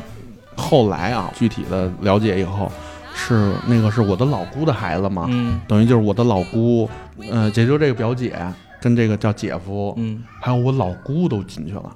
[0.61, 2.71] 后来啊，具体的了解以后，
[3.15, 5.59] 是那个是我的老姑的孩子嘛，嗯。
[5.67, 6.87] 等于就是我的老姑，
[7.31, 8.37] 呃，也就这个表姐
[8.79, 11.91] 跟这个叫姐夫，嗯，还有我老姑都进去了，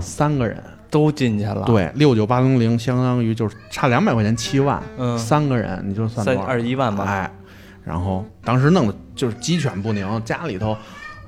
[0.00, 7.04] 三个人，都进去了。，对，六九八零零相当于就是差两百块钱七万，嗯，三个人你就算三二十一万吧。
[7.04, 7.30] 哎，
[7.84, 10.76] 然后当时弄的就是鸡犬不宁，家里头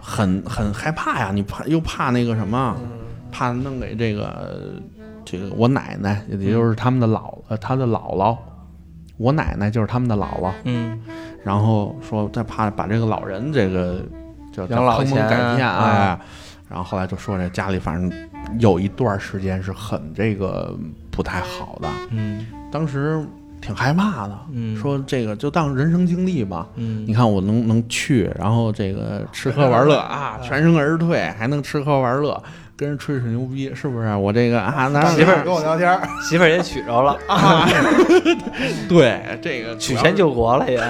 [0.00, 2.88] 很很害怕呀，你怕又怕那个什么，嗯
[3.30, 4.80] 怕弄给这个
[5.30, 8.36] 这个我奶奶，也就是他们的姥呃他的姥姥，
[9.18, 10.98] 我奶奶就是他们的姥姥，嗯。
[11.44, 14.02] 然后说再怕把这个老人这个
[14.52, 16.20] 叫叫养老钱改骗啊哎，
[16.68, 18.10] 然后后来就说这家里反正
[18.58, 20.76] 有一段时间是很这个
[21.10, 22.46] 不太好的，嗯。
[22.70, 23.24] 当时
[23.60, 26.68] 挺害怕的，嗯，说这个就当人生经历吧。
[26.74, 32.42] 嗯，你看我能能去，然后这个吃喝玩乐啊， 全身而退，还能吃喝玩乐，
[32.78, 34.14] 跟人吹吹牛逼，是不是？
[34.14, 37.66] 我这个啊，哪媳妇儿跟我聊天儿， 媳妇儿也娶着了，啊，
[38.88, 40.80] 对这个娶钱救国了也。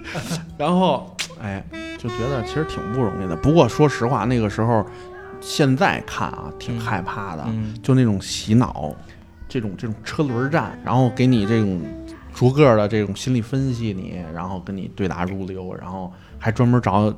[0.58, 1.64] 然后哎，
[1.96, 3.34] 就觉得其实挺不容易的。
[3.34, 4.84] 不过说实话，那个时候
[5.40, 8.94] 现在看啊，挺害怕的，嗯就那种洗脑，
[9.48, 11.80] 这种这种车轮战，然后给你这种
[12.34, 17.10] 逐个的这种心理分析你，然后跟你对答如流，然后还专门找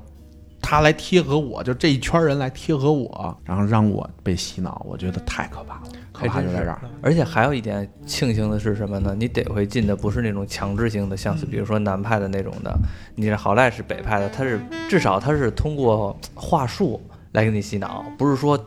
[0.62, 6.80] 他来贴合我，就这一圈人来贴合我，然后让我被洗脑，我觉得太可怕了，可怕就在这儿。
[7.02, 9.14] 而且还有一点庆幸的是什么呢？
[9.18, 12.78] 你得回进的不是那种强制性的，像是比如说南派的那种的，
[13.14, 17.00] 你是好赖是北派的，他是至少他是通过话术
[17.32, 18.58] 来给你洗脑，不是说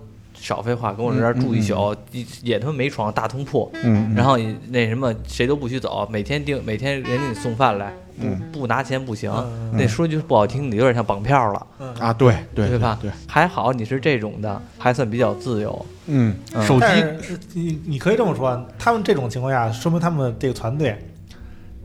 [0.43, 4.37] 少废话，跟我这儿住一宿，也也他妈没床大通铺，嗯，然后
[4.69, 8.41] 那什么谁都不许走，每天定每天人给你送饭来，不嗯。
[8.51, 9.31] 不拿钱不行。
[9.33, 12.99] 嗯那说句不好听，的有点像绑票了，嗯啊，对对对吧？
[13.01, 15.85] 对，还好你是这种的，还算比较自由。
[16.07, 16.67] 嗯，嗯。
[16.67, 20.97] 手机但是你你可以这么说，他们这种情况下，说明他们这个团队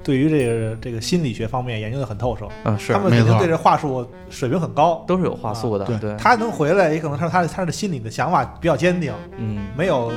[0.03, 5.05] 对于这个这个心理学方面研究的很透彻，嗯，是他们肯定对这话术水平很高。
[5.07, 9.67] 都是有话术的，对对，他能回来，也可能是他他的心理的想法比较坚定，嗯。
[9.77, 10.11] 没有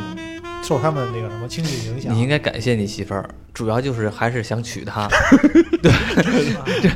[0.63, 2.13] 受他们那个什么情绪影响。
[2.13, 5.07] 你应该感谢你媳妇儿，主要就是还是想娶她。
[5.83, 5.91] 对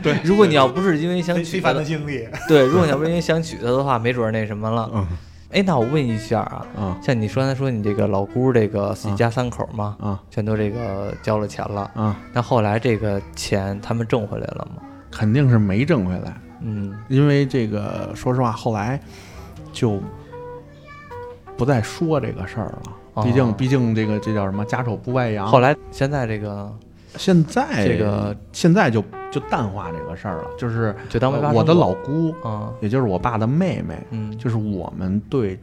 [0.02, 4.90] 对，如果你要不是因为想娶她的，经历，对，如果你要不是因为想娶她的话，没准儿那什么了。
[4.94, 5.08] 嗯
[5.56, 14.82] 哎，那我问一下啊，啊像你刚才说你这个老姑这个一家三口嘛，啊全都这个交了钱了，啊，那后来这个钱他们挣回来了吗？
[15.10, 16.36] 肯定是没挣回来。
[16.62, 19.00] 嗯因为这个，说实话，后来
[19.72, 20.02] 就
[21.56, 22.82] 不再说这个事儿了。
[23.14, 25.48] 哦毕竟，毕竟这个这叫什么“家丑不外扬”。
[25.48, 26.70] 后来现在这个
[27.18, 34.38] 现在这个现在就就淡化这个事儿了，就是就当呃我的老姑，啊，也就是我爸的妹妹，嗯。
[34.38, 35.60] 就是我们对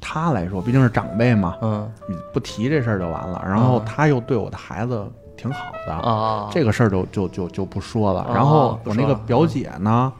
[0.00, 1.90] 她来说，毕竟是长辈嘛，嗯。
[2.08, 3.42] 你不提这事儿就完了。
[3.46, 5.04] 然后啊她又对我的孩子
[5.36, 8.20] 挺好的，啊，这个事儿就就就就不说了。
[8.22, 10.12] 啊然后我那个表姐呢，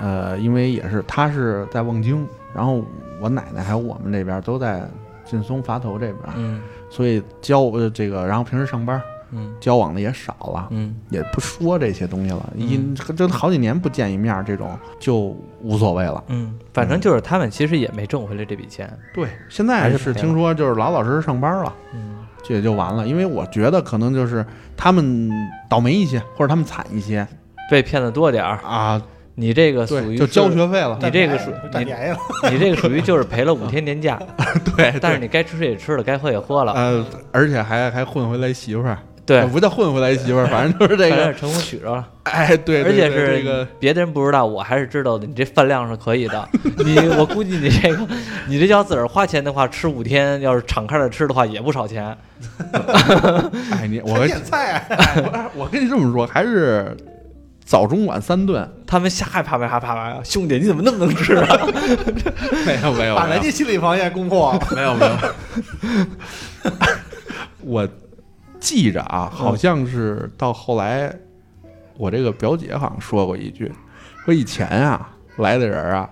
[0.00, 2.82] 呃，因为也是她是在望京，然后
[3.20, 4.88] 我奶奶还有我们这边都在
[5.24, 6.60] 劲松垡头这边，嗯。
[6.90, 9.00] 所以交呃这个，然后平时上班
[9.34, 9.54] 嗯。
[9.60, 10.94] 交往的也少了，嗯。
[11.10, 12.68] 也不说这些东西了，嗯。
[12.68, 16.22] 因这好几年不见一面儿，这种就无所谓了。
[16.28, 18.90] 嗯，反正就是他们其实也没挣回来这笔钱。
[19.12, 21.72] 对，现在是听说就是老老实实上班了。
[21.92, 22.12] 嗯。
[22.46, 24.44] 这也就完了，因为我觉得可能就是
[24.76, 25.30] 他们
[25.66, 27.26] 倒霉一些，或者他们惨一些。
[27.70, 29.00] 被骗的多点儿，啊，
[29.34, 30.98] 你这个属，于就交学费了。
[31.00, 32.18] 你这个属你占便宜了，
[32.52, 34.20] 你这个属于就是赔了五天年假，
[34.76, 45.26] 对，但是你该吃也吃了，该喝也喝了，呃，而且还还混回来媳妇儿，对呃，不叫混回来媳妇儿，反正就是这个，成功娶着了，哎，对，而且是这个，别的人不知道，我还是知道的。
[45.26, 46.48] 你这饭量是可以的，
[46.84, 48.06] 你我估计你这个，
[48.46, 52.16] 你这要自个儿花钱的话，吃五天，要是敞开了吃的话，也不少钱。
[53.72, 56.94] 哎，你 我还点菜啊， 我跟你这么说，还是
[57.64, 60.18] 早中晚三顿，他们瞎害怕没害怕呀？
[60.22, 61.66] 兄弟，你怎么那么能吃啊？
[62.66, 64.52] 没有没有没有把人家心理防线攻破。
[64.76, 65.12] 没有没有，
[67.60, 67.88] 我
[68.64, 71.14] 记着啊，好像是到后来，
[71.98, 73.70] 我这个表姐好像说过一句，
[74.24, 76.08] 说以前啊来的人啊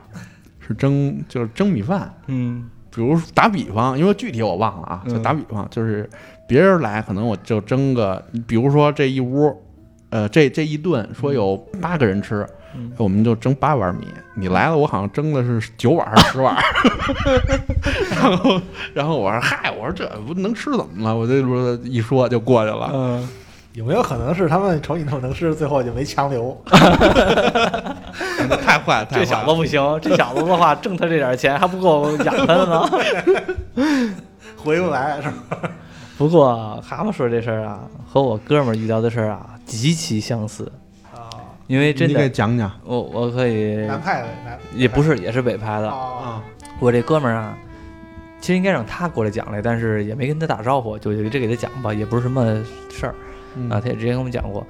[0.61, 6.09] 是蒸就是蒸米饭，嗯比如打比方，因为具体我忘了啊，就打比方，就是
[6.47, 9.59] 别人来可能我就蒸个，比如说这一屋。
[10.13, 12.47] 呃，这这一顿说有八个人吃，
[12.97, 14.07] 我们就蒸八碗米。
[14.35, 16.57] 你来了，我好像蒸的是九碗还是十碗？
[18.17, 18.61] 然后，
[18.95, 21.15] 然后我说嗨，我说这不能吃怎么了？
[21.15, 22.91] 我这说一说就过去了。
[22.95, 23.29] 嗯，
[23.75, 26.57] 有没有可能是他们瞅你那么能吃，最后就没强留？
[28.65, 29.21] 太坏了，太坏了！
[29.21, 32.89] 这小子不行，这小子的话挣他这点钱还不够养他的呢。
[34.57, 35.71] 回不来是吧？
[36.17, 40.73] 不过蛤蟆说这事儿啊，和我哥们儿遇到的事儿啊极其相似，啊，
[41.73, 46.45] 因为真你给的，讲讲我我可以南派的南也不是也是北派的，啊，
[46.79, 47.57] 我这哥们儿啊，
[48.43, 53.15] 其实应该让他过来讲来，但是也没跟他打招呼，就就这给他讲吧，也不是什么事儿
[53.57, 54.67] 嗯啊，他也之前跟我们讲过。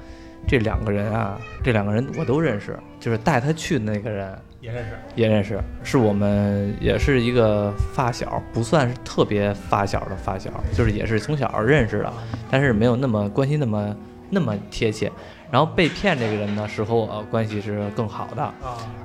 [0.46, 4.90] 这两个人啊，这两个人我都认识，就是带他去的那个人也认识。
[5.16, 12.12] 也认识，是我们也是一个发小，不算是特别发小的发小，就是也是从小认识的，
[12.48, 13.96] 但是没有那么关系那么
[14.32, 15.12] 那么贴切。
[15.50, 18.54] 然后被骗这个人呢，是和我关系是更好的，啊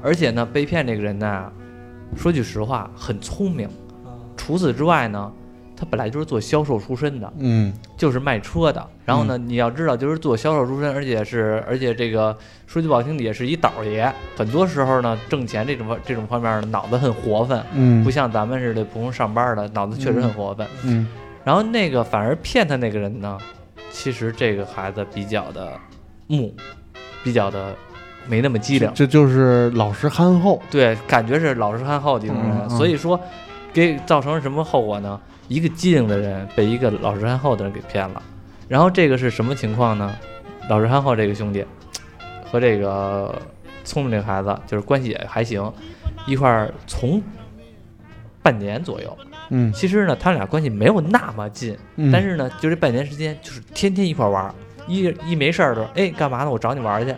[0.02, 1.52] 而且呢，被骗这个人呢，
[2.16, 3.68] 说句实话很聪明。
[3.68, 5.30] 啊除此之外呢，
[5.76, 8.88] 他本来就是做销售出身的，嗯就是卖车的。
[9.04, 12.34] 然后呢，你要知道，就是做销售出身，而且是而且这个
[12.66, 14.10] 说句不好听的，也是一倒爷。
[14.38, 20.66] 很多时候呢，挣钱这种方这种方面呢，脑子很活泛，嗯不像咱们似的普通上班的，脑子确实很活泛。
[20.86, 21.06] 嗯
[21.44, 23.38] 然后那个反而骗他那个人呢，
[23.92, 25.72] 其实这个孩子比较的
[26.28, 26.54] 木，
[27.24, 27.76] 比较的
[28.28, 28.92] 没那么机灵。
[28.94, 30.62] 这就是老实憨厚。
[30.70, 33.20] 对，感觉是老实憨厚的一种人，嗯嗯所以说
[33.74, 35.20] 给造成什么后果呢？
[35.48, 38.22] 一个机灵的人被一个老实憨厚的人给骗了，
[38.68, 40.14] 然后这个是什么情况呢？
[40.70, 41.66] 老实憨厚这个兄弟
[42.44, 43.34] 和这个
[43.86, 45.72] 聪明这个孩子就是关系也还行，
[46.26, 47.24] 一块儿从
[48.44, 49.18] 半年左右，
[49.50, 54.54] 嗯，其实呢他俩关系没有那么近，嗯但是呢就这半年时间就是天天一块儿玩儿，
[54.88, 56.52] 一一没事儿的时候，哎干嘛呢？
[56.52, 57.14] 我找你玩儿去。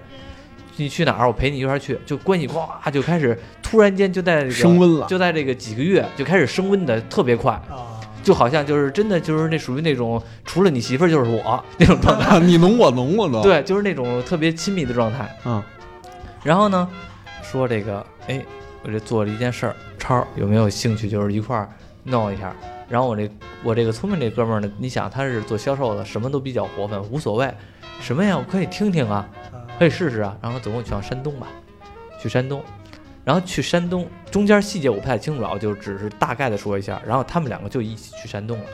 [0.77, 1.27] 你去哪儿？
[1.27, 5.05] 我陪你一块儿去，就关系哇就开始突然间就在这个升温了。
[5.07, 7.99] 就在这个几个月就开始升温的特别快，啊！
[8.23, 13.41] 就好像就是真的就是那属于那种除了你媳妇儿就是我那种状态， 你侬我侬我都。
[13.43, 15.29] 对，就是那种特别亲密的状态。
[15.43, 15.61] 嗯
[16.43, 16.87] 然后呢，
[17.43, 18.41] 说这个，哎，
[18.83, 21.09] 我这做了一件事儿，超儿有没有兴趣？
[21.09, 21.67] 就是一块儿
[22.09, 22.55] 弄一下。
[22.89, 23.29] 然后我这
[23.63, 27.53] 我这个聪明这哥们儿呢，你想他是做销售的，什么都比较活泛，无所谓，
[28.01, 29.29] 什么呀，我可以听听啊，
[29.77, 30.35] 可以试试啊。
[30.41, 31.47] 然后总共去往山东吧，
[32.19, 32.63] 去山东，
[33.23, 36.99] 然后去山东，中间细节我不太清楚啊，我就只是大概的说一下。
[37.05, 38.65] 然后他们两个就一起去山东了。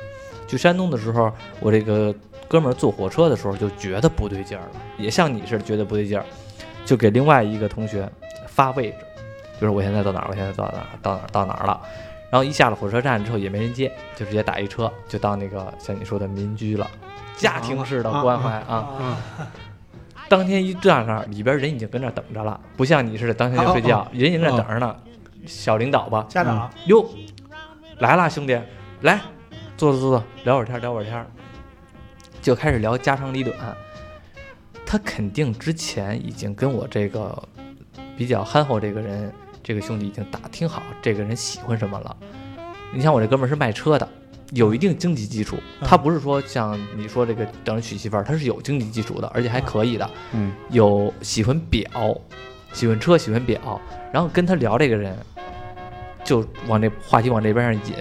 [0.47, 2.15] 去山东的时候，我这个
[2.47, 6.23] 哥们儿坐火车的时候就觉得不对劲儿了，也像你似的觉得不对劲儿，
[6.85, 8.09] 就给另外一个同学
[8.47, 8.97] 发位置，
[9.59, 11.81] 就是我现在到哪儿，我现在到哪儿，到哪儿，到哪儿了。
[12.35, 16.85] 然后一下了火车站之后也没人接，就直接打一车就到那个像你说的民居了，
[17.37, 18.75] 家庭式的关怀啊。
[18.75, 19.17] 啊
[20.27, 24.93] 当天一站那儿，里边人已经跟那儿等着了，不像你似的当天就睡觉，人已经在等着呢。
[25.45, 27.07] 小领导吧，家长哟，
[27.99, 28.59] 来了，兄弟，
[28.99, 29.21] 来，
[29.77, 31.25] 坐坐坐坐，聊会儿天，聊会儿天儿，
[32.41, 33.55] 就开始聊家长里短。
[34.85, 37.41] 他肯定之前已经跟我这个
[38.17, 39.33] 比较憨厚这个人，
[39.65, 42.15] 这个兄弟已经打听好这个人喜欢什么了。
[42.93, 44.07] 你像我这哥们儿是卖车的，
[44.51, 50.07] 有一定经济基础，他不是说像你说这个等着娶媳妇儿，他是有经济基础的，而且还可以的。
[50.33, 52.15] 嗯有喜欢表，
[52.73, 53.81] 喜欢车，喜欢表，
[54.13, 55.17] 然后跟他聊这个人，
[56.23, 57.95] 就往这话题往这边上引。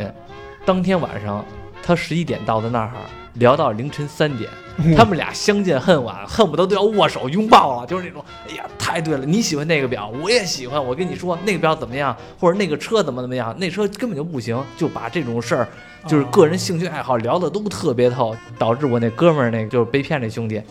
[0.66, 1.42] 当天晚上，
[1.82, 2.92] 他十一点到的那儿，
[3.34, 4.50] 聊到凌晨三点，
[4.96, 15.68] 他们俩相见恨晚，恨不得都要握手拥抱了，就是那种，哎呀，太对了，你喜欢那个表，我也喜欢，我跟你说那个表怎么样，或者那个车怎么怎么样，那车根本就不行，就把这种事儿，
[16.06, 20.62] 就是个人兴趣爱好聊的都特别透，导致我那哥们儿那就是被骗那兄弟，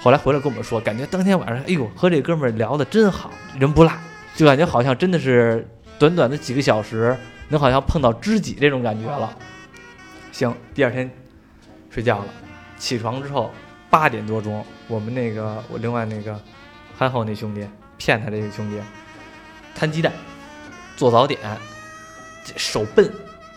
[0.00, 3.98] 后来回来跟我们说，感觉当天晚上，哎呦，和这哥们儿聊的真好，人不赖，
[4.36, 5.66] 就感觉好像真的是
[5.98, 7.16] 短短的几个小时，
[7.48, 9.36] 能好像碰到知己这种感觉了。
[10.30, 11.10] 行，第二天
[11.94, 12.26] 睡觉了，
[12.76, 13.54] 起床之后
[13.88, 16.36] 八点多钟，我们那个我另外那个
[16.98, 17.64] 憨厚那兄弟
[17.96, 18.80] 骗他这个兄弟
[19.76, 20.12] 摊鸡蛋，
[20.96, 21.38] 做早点，
[22.44, 23.08] 这手笨，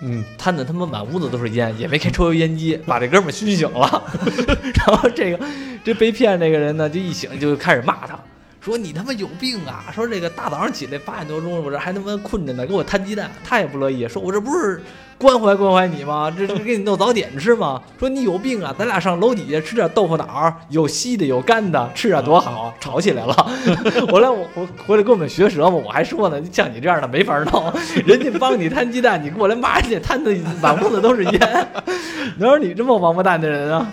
[0.04, 0.24] 嗯。
[0.38, 4.04] 摊的他妈满屋子都是烟，也没开抽油烟机， 把这哥们儿熏醒了。
[4.86, 5.44] 然后这个
[5.84, 8.20] 这被骗那个人呢，就一醒就开始骂他，
[8.68, 9.86] 说你他妈有病啊！
[9.96, 14.84] 说这个大早上起来八点多钟，我这还他妈困着呢，给我摊鸡蛋，他也不乐意，说我这不是
[15.18, 16.30] 关怀关怀你吗？
[16.30, 17.82] 这这给你弄早点吃吗？
[17.98, 18.76] 说你有病啊！
[18.78, 22.74] 咱俩上楼底下吃点豆腐脑，有稀的有干的，吃点多好。
[22.78, 23.34] 吵起来了，
[24.12, 27.72] 后来我我回来跟我们学舌嘛，我还说呢，像你这样的没法弄，
[28.06, 31.68] 人家帮你摊鸡蛋，你过来骂人家摊的满屋子都是烟，
[32.38, 33.90] 哪有你这么王八蛋的人啊？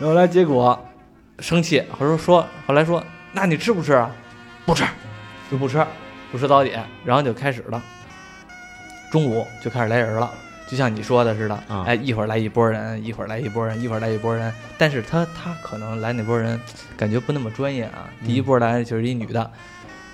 [0.00, 0.82] 后来结果
[1.38, 3.04] 生气，后说说后来说，
[3.36, 4.10] 那你吃不吃啊？
[4.64, 4.82] 不吃，
[5.50, 5.84] 就不吃，
[6.32, 7.82] 不吃早点，然后就开始了，
[9.10, 10.32] 中午就开始来人了。
[10.66, 14.50] 就像你说的似的，啊哎，一会儿来一波人，一会儿来一波人，一会儿来一波人。
[14.78, 16.58] 但是他他可能来那波人，
[16.96, 18.08] 感觉不那么专业啊。
[18.24, 19.50] 第一波来就是一女的，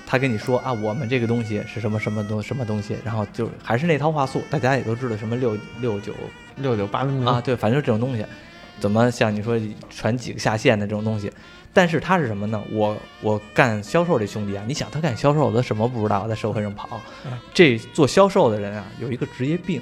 [0.05, 6.13] 她跟你说啊，我们这个东西是什么什么东什么东西，然后就还是那套话术，大家也都知道什么六六九
[6.57, 8.27] 六九八零零啊，对，反正就这种东西，
[8.81, 9.57] 怎么像你说
[9.91, 11.33] 传几个下线的这种东西，
[11.73, 12.63] 但是他是什么呢？
[12.71, 19.81] 我我干销售这兄弟啊，你想他干销售，他什么不知道，在社会上跑嗯，这做销售的人啊，有一个职业病，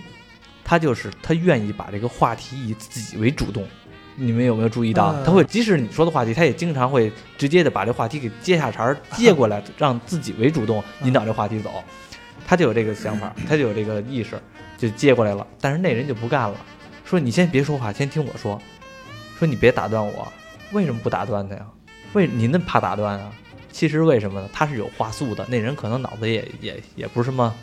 [0.64, 3.66] 他就是他愿意把这个话题以自己为主动，
[4.14, 5.12] 你们有没有注意到？
[5.14, 11.82] 嗯他会即使你说的话题，他也经常会直接的把这话题给接下茬儿接过来， 让自己为主动引导这话题走。
[12.46, 14.40] 他就有这个想法， 他就有这个意识，
[14.78, 15.46] 就接过来了。
[15.60, 16.54] 但是那人就不干了，
[17.04, 18.60] 说你先别说话，先听我说。
[19.38, 20.30] 说你别打断我，
[20.72, 21.66] 为什么不打断他呀？
[22.12, 23.30] 为你那怕打断啊？
[23.72, 24.40] 其实为什么？
[24.40, 24.48] 呢？
[24.52, 27.54] 他是有话术的，那人可能脑子也也也不是什么？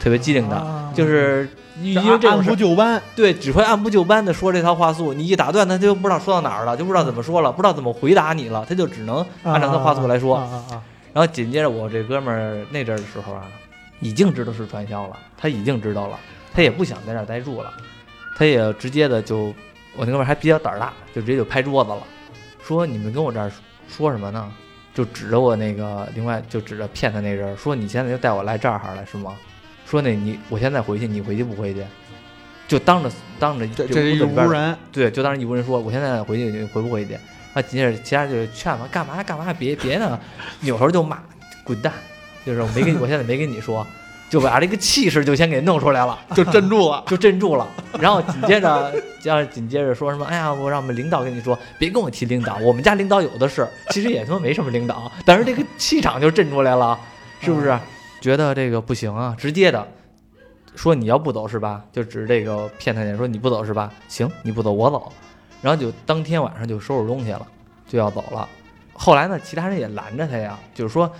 [0.00, 1.48] 特别机灵的，就是
[1.80, 7.22] 因为按部就班，对，只会按部就班的说这套话术，你一打断他，就不知道说到哪儿了，就不知道怎么？
[7.22, 7.92] 说了，不知道怎么？
[7.92, 10.44] 回答你了，他就只能按照他话术来说。
[11.12, 13.44] 然后紧接着我这哥们儿那阵儿的时候啊，
[14.00, 16.18] 已经知道是传销了，他已经知道了，
[16.52, 17.72] 他也不想在那儿待住了，
[18.36, 19.54] 他也直接的就，
[19.96, 22.02] 我那哥们儿还比较胆儿大，就直接就拍桌子了，
[22.64, 23.52] 说你们跟我这儿
[23.92, 24.50] 说什么呢？
[24.94, 29.34] 就指着我那个，另外就指着骗他那人说你现在就带我来这儿来是吗？
[29.86, 31.84] 说那你我现在回去，你回去不回去？
[32.66, 37.14] 就当着当着就这一屋人，对，就当着一屋人说，我现在回去，你回不回去？
[37.54, 40.18] 啊，紧接着其他人就劝嘛，干嘛干嘛，别别呢，
[40.60, 41.18] 扭头就骂，
[41.64, 41.92] 滚蛋！
[42.46, 43.86] 就是我没跟，我现在没跟你说，
[44.32, 47.04] 就把这个气势就先给弄出来了，就镇住了。
[47.06, 47.68] 就镇住了。
[48.00, 48.90] 然后紧接着，
[49.24, 50.24] 要紧接着说什么？
[50.24, 56.98] 哎呀，我让我们领导跟你说，别跟我提领导，我们家领导有的是，其实也他妈没什么领导，但是这个气场就镇出来了，
[57.42, 57.78] 是不是？
[58.22, 59.86] 觉得这个不行啊，直接的
[60.74, 61.84] 说你要不走是吧？
[61.92, 63.92] 就指这个骗他那人说你不走是吧？
[64.08, 65.12] 行，你不走我走，
[65.60, 67.46] 然后就当天晚上就收拾东西了，
[67.86, 68.48] 就要走了。
[68.94, 71.12] 后来呢，其他人也拦着他呀，就是说，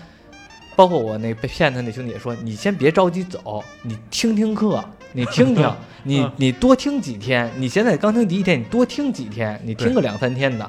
[0.75, 4.83] 包括我那被骗的那兄弟也说，你先别着急走，你听听课，
[5.13, 5.71] 你听听，
[6.03, 7.51] 你 你多听几天。
[7.57, 10.69] 你现在刚听第一天，你多听几天，你听个两三天的。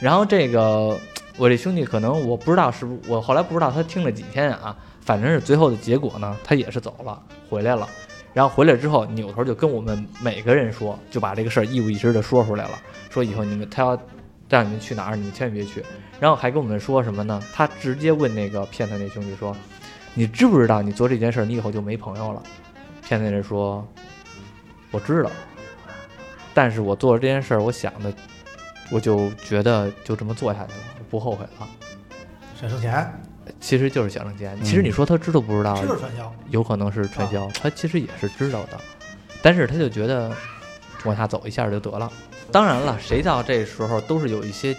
[0.00, 0.98] 然后这个
[1.36, 7.88] 我这兄弟可能我不知道是不是，我后来不知道他听了几天啊，反正是最后的结果呢，他也是走了，回来了。
[8.32, 12.78] 然后回来之后，扭头就跟我们每个人说，就把这个事儿一五一十的说出来了，
[13.08, 13.96] 说以后你们他要
[14.48, 15.84] 让你们去哪儿，你们千万别去。
[16.20, 17.42] 然后还跟我们说什么呢？
[17.52, 19.56] 他直接问那个骗他那兄弟说
[20.14, 22.42] ：“你知不知道你做这件事儿，你以后就没朋友了？”
[23.02, 23.86] 骗他那人说
[24.90, 25.30] ：“我知道，
[26.54, 28.12] 但是我做了这件事儿，我想的，
[28.90, 31.68] 我就觉得就这么做下去了，我不后悔了。
[32.58, 33.12] 想挣钱，
[33.60, 34.56] 其实就是想挣钱。
[34.62, 36.32] 其实你说他知道不知道，这就是传销。
[36.48, 38.78] 有可能是传销，他其实也是知道的，
[39.42, 40.32] 但是他就觉得
[41.04, 42.10] 往下走一下就得了。
[42.54, 44.76] 当然了，谁到这时候都是有一些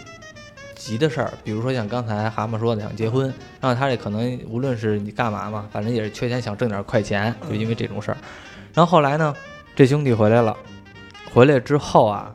[0.75, 3.25] 急的事儿，比如说像刚才蛤蟆说的想结婚，
[3.59, 8.17] 然后他这可能无论是你干嘛嘛，反正也是缺钱想挣点快钱，就因为这种事儿。
[8.73, 9.35] 然后后来呢，
[9.75, 10.55] 这兄弟回来了，
[11.33, 12.33] 回来之后啊，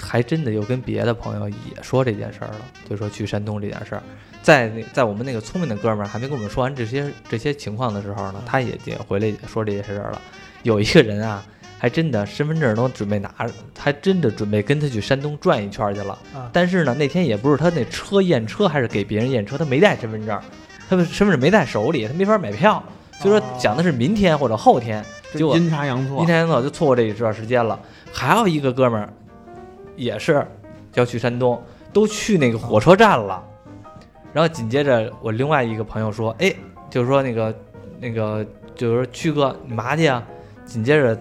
[0.00, 4.02] 还真的又跟别的朋友也说这件事儿了，就说去山东这件事儿。
[4.40, 10.22] 在那在我们那个聪明的哥们儿还没跟我们说完这些这些情况的时候呢，他也也回来说这些事儿了。
[10.62, 11.44] 有一个人啊，
[11.80, 16.12] 还真的身份证都准备拿着，还真的准备跟他去山东转一圈去了。
[16.34, 20.38] 啊但是呢，那天也不是他那车验车，还是给别人验车，他没带身份证，
[20.90, 22.82] 他的身份证没在手里，他没法买票。
[23.18, 27.80] 所以说讲的是明天或者后天，结果阴差阳错阴，差阳错就错过这一段时间了。
[28.12, 29.08] 还有一个哥们儿，
[29.96, 30.46] 也是
[30.92, 31.58] 要去山东，
[31.94, 33.42] 都去那个火车站了。
[34.34, 36.54] 然后紧接着我另外一个朋友说，哎，
[36.90, 37.54] 就是说那个
[37.98, 40.22] 那个就是说曲哥你嘛去啊？
[40.66, 41.18] 紧接着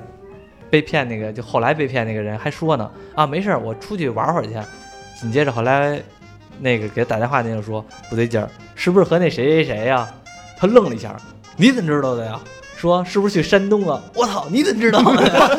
[0.70, 4.54] 被骗那个就后来被骗那个人还说呢，啊没事儿，我出去玩会儿去。
[5.20, 6.02] 紧接着后来
[6.60, 10.08] 那个给他打电话那个说不对劲儿，是不是和那谁谁谁呀、
[10.58, 11.16] 他愣了一下，
[11.58, 12.40] 你怎么知道的呀？
[12.78, 14.02] 说是不是去山东啊？
[14.14, 15.50] 我操，你怎么知道的呀？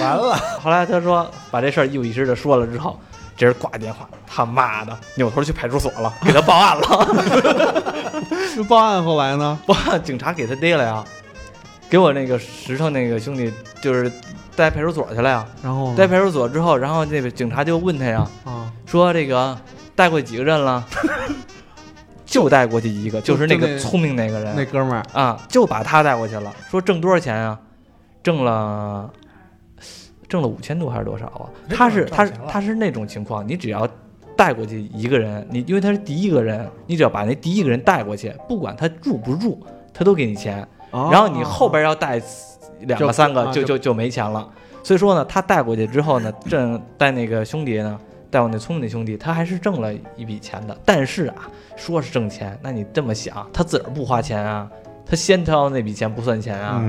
[0.00, 2.98] 完了，后来他说把这事儿一五一十的说了之后，
[3.36, 8.24] 这人挂电话，他妈的，扭头去派出所了，给他报案了。
[8.66, 9.58] 报案后来呢？
[9.66, 11.04] 报案，警察给他逮了呀，
[11.90, 14.10] 给我那个石头那个兄弟就是
[14.54, 15.46] 带派出所去了呀。
[15.62, 19.58] 然后带派出所之后，然后那个警察就问他呀，啊，说这个
[19.94, 20.86] 带过几个人了？
[22.26, 24.54] 就带过去一个，就是那个聪明那个人。
[24.54, 27.58] 那哥们儿啊，就把他带过去了，说挣多少钱啊？
[28.22, 29.10] 挣了
[30.28, 31.48] 挣了五千多还是多少啊？
[31.70, 33.88] 他是他是他是那种情况，你只要
[34.36, 39.58] 带过去一个人，你因为他是第一个人，你只要把那第一个人带过去，不管他住不住，
[39.94, 40.68] 他都给你钱。
[40.90, 42.20] 哦然后你后边要带
[42.80, 44.48] 两个三个，啊就就就就没钱了。
[44.82, 47.98] 所以说呢，他带过去之后呢，挣带那个兄弟呢，
[48.30, 50.76] 带我那聪明的兄弟，他还是挣了一笔钱的。
[50.84, 54.66] 但是啊，说是挣钱，那你这么想，他自个儿不花钱啊，
[55.04, 56.80] 他先掏那笔钱不算钱啊，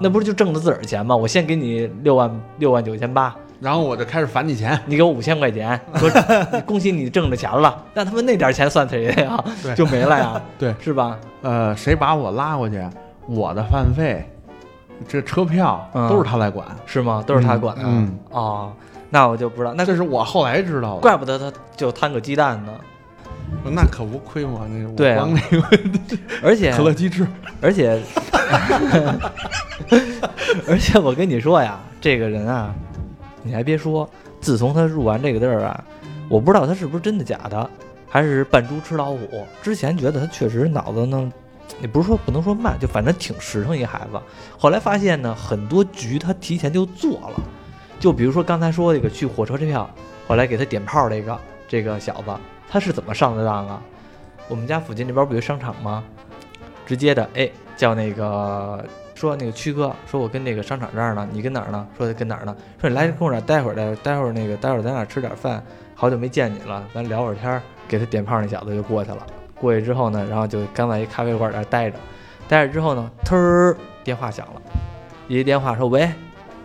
[0.00, 1.16] 那不是就挣的自个儿钱吗？
[1.16, 6.08] 我先给你六万六万九千八，然后我就开始返你钱，你给我五千块钱， 说
[6.66, 9.42] 恭喜你挣着钱了，那他们那点钱算谁的呀？
[9.62, 11.18] 对就没了呀，对是吧？
[11.42, 12.80] 呃，谁把我拉过去，
[13.26, 14.24] 我的饭费，
[15.08, 16.66] 这车票嗯都是他来管。
[16.86, 17.22] 是吗？
[17.26, 17.82] 都是他管的。
[17.86, 18.72] 嗯哦，
[19.08, 21.00] 那我就不知道，那这是我后来知道的。
[21.00, 22.72] 怪不得他就摊个鸡蛋呢。
[23.64, 25.78] 那可不亏嘛，那我对啊光那个
[26.40, 27.26] 而且可乐鸡翅，
[27.60, 28.00] 而且，
[30.68, 32.72] 而且我跟你说呀，这个人啊，
[33.42, 34.08] 你还别说，
[34.40, 35.84] 自从他入完这个地儿啊，
[36.28, 37.68] 我不知道他是不是真的假的，
[38.08, 39.44] 还是扮猪吃老虎。
[39.60, 41.32] 之前觉得他确实脑子呢，
[41.80, 44.20] 也不是说不能说慢，就反正挺实诚一孩子。
[44.58, 47.40] 后来发现呢，很多局他提前就做了，
[47.98, 49.88] 就比如说刚才说这个去火车这票，
[50.26, 52.30] 后来给他点炮这个这个小子，
[52.68, 53.82] 他是怎么上的当啊？
[54.48, 56.02] 我们家附近这边不有商场吗？
[56.86, 61.86] 直接的，哎，叫那个说那个曲哥，说我跟那个商场这儿呢，你跟哪儿呢？
[61.96, 62.56] 说跟哪儿呢？
[62.80, 65.62] 说你来跟我这儿待会儿待待会儿那个待会儿咱俩吃点饭，
[65.94, 67.62] 好久没见你了，咱聊会儿天儿。
[67.88, 69.26] 给他点炮那小子就过去了，
[69.60, 71.98] 过去之后呢，然后就刚在一咖啡馆那儿待着，
[72.48, 74.62] 待着之后呢，突儿电话响了，
[75.28, 76.10] 一接电话说喂，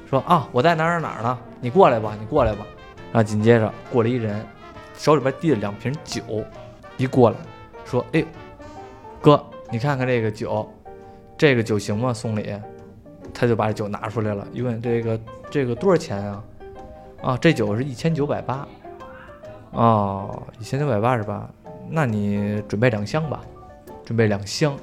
[0.10, 2.66] 说啊我在哪儿哪儿哪呢，你过来吧，你过来吧。
[3.12, 4.46] 然后紧接着过来一人，
[4.98, 6.22] 手里边提着两瓶酒，
[6.98, 7.36] 一过来
[7.86, 8.24] 说哎
[9.22, 10.70] 哥，你看看这个酒，
[11.38, 12.14] 这个酒行吗？
[12.14, 12.54] 送礼，
[13.34, 15.20] 他就把这酒拿出来了，一问这个
[15.50, 16.44] 这个多少钱啊？
[17.22, 18.68] 啊，这酒是一千九百八。
[19.72, 21.50] 哦，一千九百八是吧？
[21.90, 23.42] 那你准备两箱吧，
[24.04, 24.76] 准备两箱。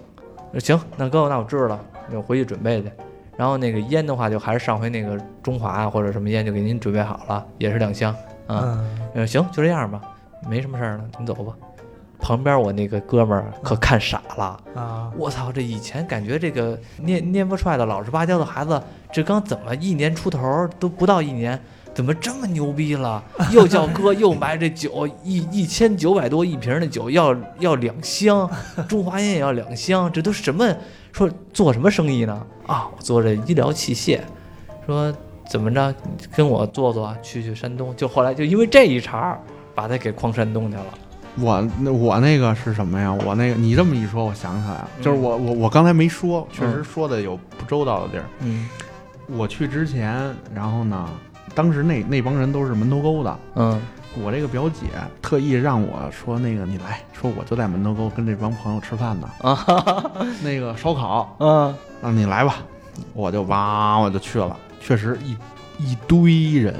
[0.53, 1.81] 呃行，那哥，那我知道了，
[2.13, 2.91] 我回去准备去。
[3.37, 8.13] 然后那个烟的话，就还是上回那个中华啊或者什么烟，就给您准备好了，也是两箱
[8.47, 8.61] 啊。
[8.63, 10.01] 嗯，呃，行，就这样吧，
[10.49, 11.55] 没什么事儿了，您走吧。
[12.21, 15.51] 旁边我那个哥们儿可看傻了，啊，我操！
[15.51, 18.81] 这以前感觉这个蔫蔫不出来的老实巴交的孩子，
[19.11, 21.61] 这刚怎么一年出头儿都不到一年，
[21.95, 23.23] 怎么这么牛逼了？
[23.53, 28.49] 又叫哥，又买这酒，一一千九百多一瓶的酒，要要两箱，
[28.89, 30.75] 中华烟也要两箱，这都什么？
[31.13, 32.47] 说做什么生意呢？
[32.67, 34.21] 啊，我做这医疗器械。
[34.87, 35.15] 说
[35.49, 35.95] 怎么着，
[36.35, 37.95] 跟我做做，去去山东。
[37.95, 39.41] 就后来就因为这一茬儿，
[39.75, 40.85] 把他给诓山东去了。
[41.39, 43.13] 我那我那个是什么呀？
[43.27, 48.25] 我那个你这么一说，我想起来了，就是嗯我我我刚才没说，确实说的有不周到的地儿。
[48.41, 48.69] 嗯
[49.29, 51.09] 我去之前，然后呢，
[51.55, 53.81] 当时那那帮人都是门头沟的，嗯。
[54.23, 54.89] 我这个表姐
[55.23, 59.65] 特意让我说那个你来说，我就在门头沟跟这帮朋友吃饭呢，啊。
[60.45, 61.75] 那个烧烤，嗯。
[62.03, 62.57] 让你来吧，
[63.15, 65.35] 我就哇我就去了，确实一
[65.79, 66.75] 一堆人，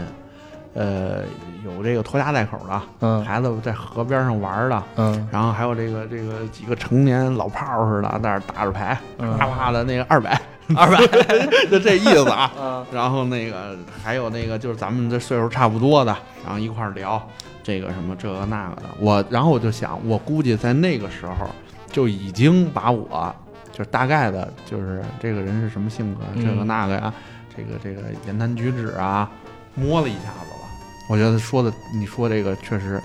[0.75, 1.23] 呃，
[1.65, 3.25] 有这个拖家带口的，嗯。
[3.25, 5.27] 孩子在河边上玩的，嗯。
[5.33, 9.39] 然后还有这个这个几个成年老炮儿似的，在那儿打着牌，嗯。
[9.39, 10.39] 啪啪的那个二百，
[10.77, 10.99] 二百
[11.71, 12.53] 就这意思啊。
[12.59, 17.21] 啊 然后那个还有那个就是咱们这岁数差不多的，然后一块儿聊
[17.63, 18.83] 这个什么这个那个的。
[18.99, 21.49] 我然后我就想，我估计在那个时候
[21.91, 23.35] 就已经把我
[23.73, 27.13] 就是大概的，就是这个人是什么性格，嗯这个那个呀，
[27.57, 29.31] 这个这个言谈举止啊，
[29.75, 30.69] 摸了一下子了。
[31.09, 33.03] 我觉得说的你说这个确实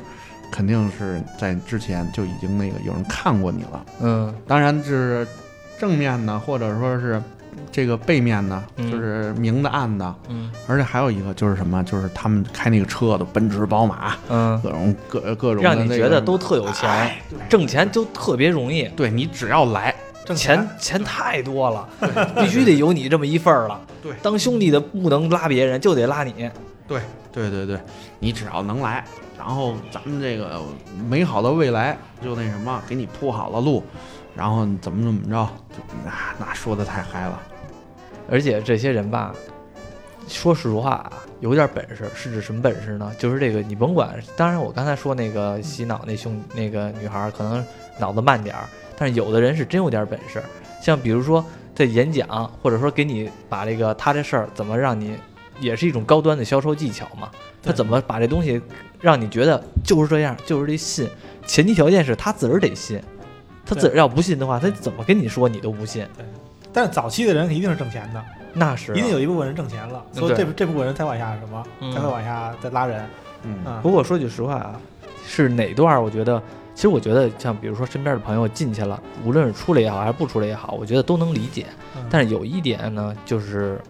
[0.52, 3.86] 肯定是在之前就已经那个有人看过你了。
[4.02, 5.28] 嗯当然就是
[5.78, 7.22] 正面的，或者说是
[7.72, 8.92] 这个背面的，嗯。
[8.92, 10.14] 就是明的暗的。
[10.30, 10.52] 嗯。
[10.68, 19.94] 而且还有一个就是什么，就是他们开那个车的奔驰、宝马，嗯，各种各各种的让你觉得都特有钱，哎挣钱就特别容易，对你只要来，
[20.26, 21.04] 挣钱钱。
[21.04, 21.88] 太多了，
[22.36, 23.80] 必须得有你这么一份儿了。
[24.02, 24.12] 对。
[24.22, 26.50] 当兄弟的不能拉别人，就得拉你。
[26.88, 27.02] 对
[27.32, 27.80] 对对对，
[28.20, 29.04] 你只要能来，
[29.38, 30.62] 然后咱们这个
[31.10, 33.84] 美好的未来就那什么，给你铺好了路，
[34.38, 37.42] 然后怎么怎么着，就那那说的太嗨了。
[38.30, 39.34] 而且这些人吧，
[40.28, 43.12] 说实话啊，有点本事，是指什么本事呢？
[43.18, 47.66] 就是这个，你甭管，当然我刚才说那个洗脑那兄那个女孩儿可能
[48.00, 48.66] 脑子慢点儿，
[48.96, 50.44] 但是有的人是真有点本事，
[50.84, 52.28] 像比如说在演讲，
[52.62, 55.18] 或者说给你把这个他这事儿怎么让你，
[55.60, 57.32] 也是一种高端的销售技巧嘛。
[57.64, 58.62] 他怎么把这东西
[59.02, 61.10] 让你觉得就是这样，就是得信，
[61.46, 63.02] 前提条件是他自个儿得信。
[63.68, 66.06] 他自个儿要不信的话，他怎么跟你说你都不信。
[66.16, 66.26] 对
[66.74, 73.04] 但是早期的人一定是挣钱的，那是啊、一定有一部分人挣钱了，嗯所以这对这部分人才往下什么，嗯才会往下再拉人
[73.44, 73.80] 嗯啊。
[73.82, 74.80] 不过说句实话啊，
[75.26, 76.02] 是哪段儿？
[76.02, 76.42] 我觉得，
[76.76, 81.66] 其实我觉得像比如说身边的朋友进去了，无论是出来也好，还是不出来也好，我觉得都能理解。
[81.96, 83.82] 嗯但是有一点呢，就是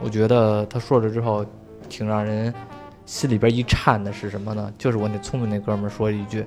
[0.00, 1.44] 我觉得他说了之后，
[1.88, 2.54] 挺让人
[3.06, 4.72] 心里边一颤的是什么呢？
[4.78, 6.46] 就是我那聪明那哥们儿说了一句，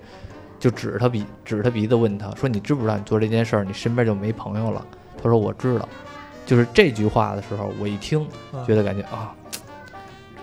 [0.64, 4.86] 就指着他鼻指着他鼻子问他说：“你知不知道你做这件事儿，你身边就没朋友了？”
[5.22, 5.90] 他说：“我知道。”
[6.48, 9.36] 就是这句话的时候，我一听，嗯觉得感觉啊，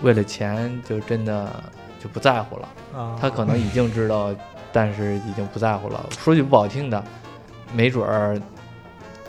[0.03, 1.51] 为了钱就真的
[1.99, 2.69] 就不在乎了。
[2.95, 4.29] 啊，他可能已经知道，
[4.71, 6.05] 但是已经不在乎了。
[6.19, 7.03] 说句不好听的，
[7.73, 8.39] 没准儿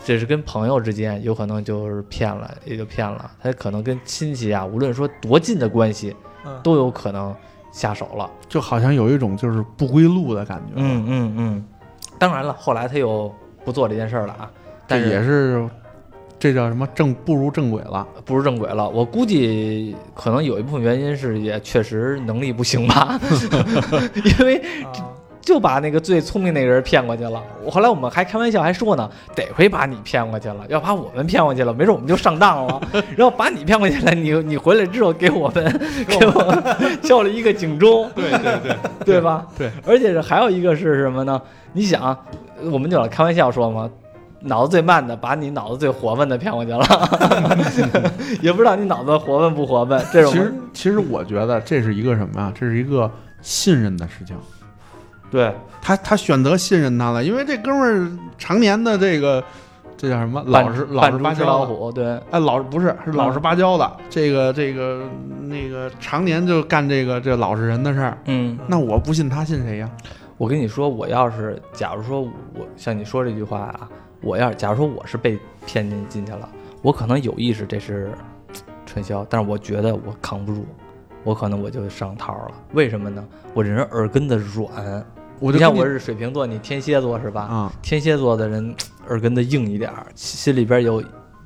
[0.05, 3.31] 这是跟朋友之间有可能就是骗了，也就骗了。
[3.41, 6.15] 他可能跟亲戚啊，无论说多近的关系，
[6.45, 7.35] 嗯都有可能
[7.73, 8.29] 下手了。
[8.47, 11.65] 就好像有一种就是不归路的感觉。，嗯嗯嗯，
[12.17, 13.29] 当然了，后来他又
[13.65, 14.49] 不做这件事儿了啊，
[14.87, 15.67] 但是也是
[16.39, 18.05] 这叫什么正步入正轨了。
[18.25, 18.87] 步入正轨了。
[18.89, 23.19] 我估计可能有一部分原因是也确实能力不行吧，
[24.39, 24.91] 因为啊
[25.43, 27.43] 就把那个最聪明那个人骗过去了。
[27.63, 32.81] 我后来我们还开玩笑还说呢，得亏把你骗过去了，要把我们骗过去了，没准我们就上当了。
[33.17, 35.63] 然后把你骗过去了，你你回来之后给我们
[36.07, 36.63] 给我们
[37.03, 38.75] 敲了一个警钟，对对对，
[39.05, 39.45] 对吧？
[39.57, 41.41] 对，而且是还有一个是什么呢？
[41.73, 42.17] 你想，
[42.71, 43.89] 我们就老开玩笑说嘛，
[44.39, 46.79] 脑子最慢的把你脑子最活泛的骗过去了，
[48.41, 50.01] 也不知道你脑子活泛不活泛。
[50.13, 52.51] 这种其实其实我觉得这是一个什么呀？
[52.57, 54.37] 这是一个信任的事情。
[55.33, 59.43] 对他他选择信任他了，因为这哥们儿常年的这个
[59.97, 61.45] 这叫什么老实老实巴交的。
[61.47, 65.01] 老虎，对哎，老不是是老实巴交的，这个这个
[65.41, 68.55] 那个常年就干这个这老实人的事儿，嗯。
[68.67, 69.89] 那我不信他信谁呀？
[70.37, 72.31] 我跟你说，我要是假如说我
[72.77, 73.89] 像你说这句话啊，
[74.21, 76.47] 我要是假如说我是被骗进进去了，
[76.83, 78.11] 我可能有意识这是
[78.53, 80.63] 嘖传销，但是我觉得我扛不住，
[81.23, 82.51] 我可能我就上套了。
[82.73, 83.25] 为什么呢？
[83.55, 85.03] 我这人耳根子软。
[85.39, 87.41] 你像我就跟我是水瓶座，你天蝎座是吧？
[87.41, 88.73] 啊，天蝎座的人
[89.09, 91.03] 耳根子硬一点儿，心里边有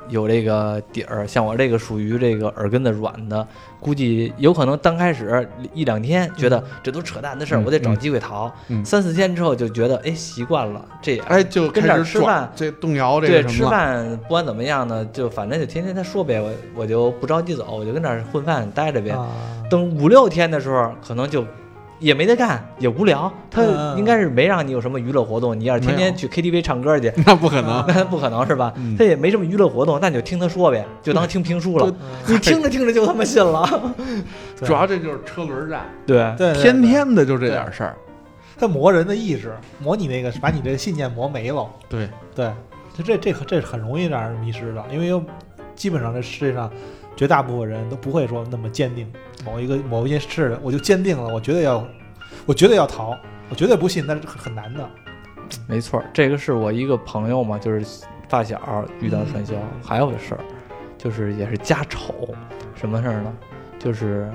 [0.10, 1.28] 有这个底儿。
[1.28, 3.46] 像我这个属于这个耳根子软的，
[3.80, 8.52] 估计有可能刚开始一两天觉得这都扯淡的事儿，嗯我得找嗯机会逃。
[8.70, 13.64] 嗯三四天之后就觉得哎习惯了，这也哎，就跟这儿开始吃饭这动摇这对吃。
[13.64, 19.10] 饭不管怎么样呢，就反正就天天他说呗，我我就不着急走，我就跟这儿混饭待着呗。
[19.10, 19.28] 啊，
[19.70, 21.44] 等五六天的时候，可能就
[22.00, 23.32] 也没得干，也无聊。
[23.50, 25.60] 他嗯应该是没让你有什么娱乐活动。
[25.60, 28.72] 你要是天天去 KTV 唱歌去， 那不可能， 那不可能是吧？
[28.78, 31.94] 嗯他也没什么娱乐活动，那你就听他说呗，就当听评书了。
[32.28, 33.94] 你听着听着就他妈信了。
[34.58, 37.96] 主要这就是车轮战，对天天的就这点事儿。
[38.60, 41.70] 他磨人的意志，磨你那个，把你这个信念磨没了。
[41.88, 42.52] 对，对，
[42.96, 45.24] 这这这这很容易让人迷失的，因为
[45.76, 46.72] 基本上这世界上
[47.18, 49.12] 绝大部分人都不会说那么坚定
[49.44, 51.86] 某一个某一件事的，我就坚定了，我绝对要，
[52.46, 53.18] 我绝对要逃，
[53.50, 54.88] 我绝对不信，那是很很难的。
[55.66, 60.40] 没错，这个是我一个朋友嘛，就是发小遇到传销，还有个事儿，
[60.98, 62.14] 就是也是家丑，
[62.76, 63.34] 什么事儿呢？
[63.80, 64.30] 就是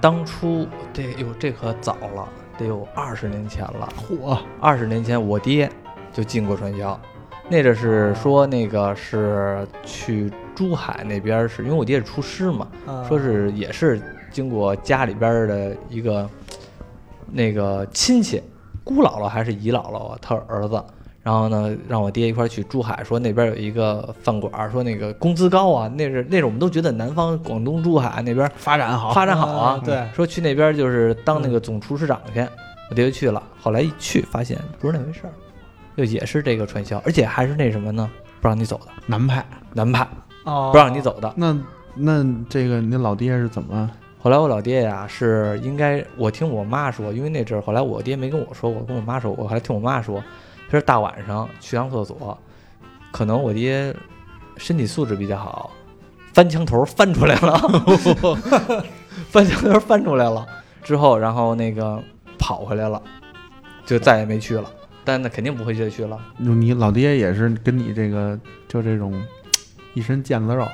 [0.00, 3.88] 当初这哟这可早了，得有二十年前了。
[3.96, 5.68] 嚯，二十年前我爹
[6.12, 7.00] 就进过传销，
[7.48, 14.02] 那阵是说那个是去珠海那边是，因为我爹是厨师嘛，啊说是也是
[14.32, 16.28] 经过家里边的一个
[17.30, 18.42] 那个亲戚，
[18.82, 20.82] 姑姥姥还是姨姥姥啊，他儿子。
[21.22, 25.86] 然后呢，让我爹一块儿去珠海，说那边有一个饭馆，说那个工资高啊。
[25.86, 32.40] 那是那是我们都觉得南方广东珠海那边发展好，发展好啊啊，对，说去那边就是当那个总厨师长去，
[32.90, 33.40] 我爹就去了。
[33.60, 35.32] 后来一去发现不是那回事儿，
[35.96, 38.10] 就也是这个传销，而且还是那什么呢？
[38.40, 39.44] 不让你走的，南派。
[39.74, 40.08] 南派
[40.48, 41.32] 哦，不让你走的。
[41.36, 41.56] 那
[41.94, 43.90] 那这个你老爹是怎么？
[44.20, 50.22] 后来我老爹呀是应该我听我妈说，因为那阵儿后来我爹没跟我说我，跟我妈说，我还听我妈说，
[50.70, 52.36] 他是大晚上去趟厕所，
[53.12, 53.94] 可能我爹
[54.56, 55.70] 身体素质比较好，
[56.32, 57.56] 翻墙头翻出来了，
[59.28, 60.46] 翻墙头翻出来了
[60.82, 62.02] 之后，然后那个
[62.38, 63.00] 跑回来了，
[63.86, 64.64] 就再也没去了。
[65.04, 66.18] 但那肯定不会再去了。
[66.36, 69.14] 你老爹也是跟你这个就这种
[69.98, 70.64] 一身腱子肉，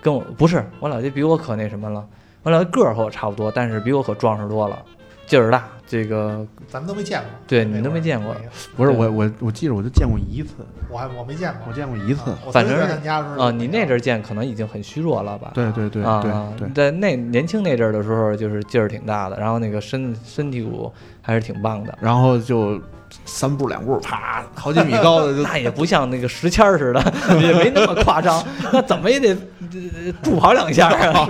[0.00, 2.06] 跟我不是我老爹比我可那什么了，
[2.42, 4.82] 我老爹个儿和我差不多，但是比我可壮实多了，
[5.26, 5.68] 劲儿大。
[5.90, 8.36] 这个咱们都没见过，对你都没见过
[8.76, 10.56] 不是我我我记得我就见过一次，
[10.90, 15.50] 我还我没见过我见过一次反正曾经在他家的啊，你那阵儿见可能已经很虚弱了吧？
[15.54, 20.92] 对对对啊，对对，在那年轻那阵儿的时候，就是劲儿挺大的，然后那个身身体骨
[21.22, 21.98] 还是挺棒的。
[22.02, 22.78] 然后就
[23.24, 29.30] 三步两步，啪，好几米高的就 那也不像那个石签儿似的， 也没那么夸张， 那怎么也得
[29.60, 31.26] 呃助跑两下啊，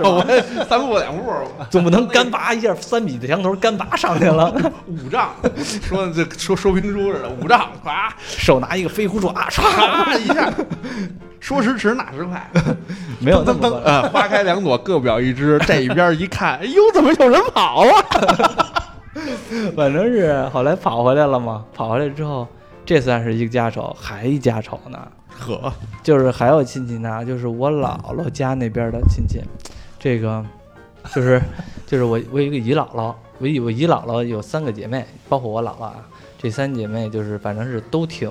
[0.67, 1.31] 三步两步，
[1.69, 4.53] 总不能干拔一下三米的墙头干拔上去了，
[4.87, 5.29] 五丈，
[5.83, 10.51] 说这说说评书似的，五丈，啪手拿一个飞虎爪，唰，唰一下，
[11.39, 12.49] 说时迟那时快，
[13.19, 13.69] 没有那么快。
[13.69, 15.59] 噔噔呃，花开两朵，各表一枝。
[15.65, 18.05] 这一边一看，哎呦，怎么有人跑啊？
[19.75, 22.47] 反正是后来跑回来了嘛，跑回来之后，
[22.85, 24.99] 这算是一个家丑，还一家丑呢。
[25.29, 25.71] 呵，
[26.03, 29.41] 就是还有亲戚呢，就是我姥姥家那边的亲戚，
[29.97, 30.45] 这个
[31.13, 31.41] 就是
[31.85, 35.95] 就是我我有一个姨姥姥，我姨我姨姥姥有三个姐妹，包括我姥姥啊，
[36.37, 38.29] 这三姐妹就是反正是都挺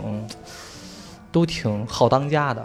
[1.32, 2.62] 都挺好当家的，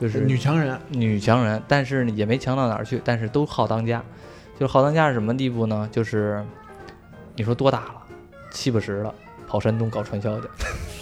[0.00, 4.02] 就是女强人，女强人，但是呢也没强到哪儿去，但是都好当家。
[4.58, 5.88] 就是好当家是什么地步呢？
[5.90, 6.44] 就是
[7.40, 8.02] 你说多大了，
[8.50, 9.14] 七八十了，
[9.48, 10.46] 跑山东搞传销去，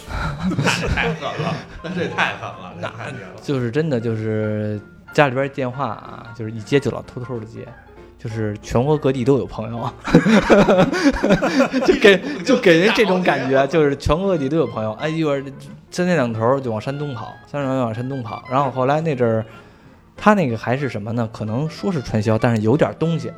[0.87, 3.33] 太狠了，那这也太狠了，这太绝了。
[3.41, 4.79] 就是真的就是
[5.11, 7.67] 家里边电话啊，就是一接就老偷偷的接。
[8.17, 9.93] 就是全国各地都有朋友，
[11.85, 14.93] 就给 就给人这种感觉，就是全国各地都有朋友。
[14.93, 15.43] 哎，一会儿
[15.91, 18.41] 三天两头就往山东跑，三天两头往山东跑。
[18.49, 19.45] 然后后来那阵儿，
[20.15, 21.29] 他那个还是什么呢？
[21.33, 23.29] 可能说是传销，但是有点东西，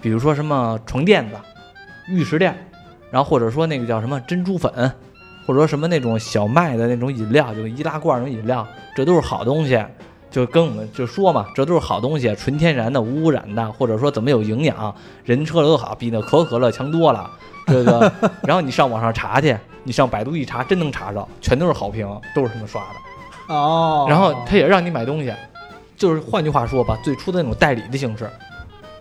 [0.00, 1.36] 比如说什么床垫子、
[2.08, 2.56] 玉石店，
[3.10, 4.72] 然后或者说那个叫什么珍珠粉，
[5.46, 9.82] 或者说什么那种小麦的那种饮料，就易拉罐那种饮料，这都是好东西。
[10.30, 14.94] 就跟我们就说嘛，这都是好东西，纯天然的、无污染的，或者说怎么有营养，
[15.24, 17.30] 人吃了都好，比那可口可乐强多了。
[17.66, 18.12] 这个，
[18.44, 23.54] 然后你上网上查去，你上百度一查，真能查着，全都是好评，都是他们刷的。
[23.54, 25.32] 哦，然后他也让你买东西，
[25.96, 28.28] 就是换句话说吧，最初的那种代理的形式，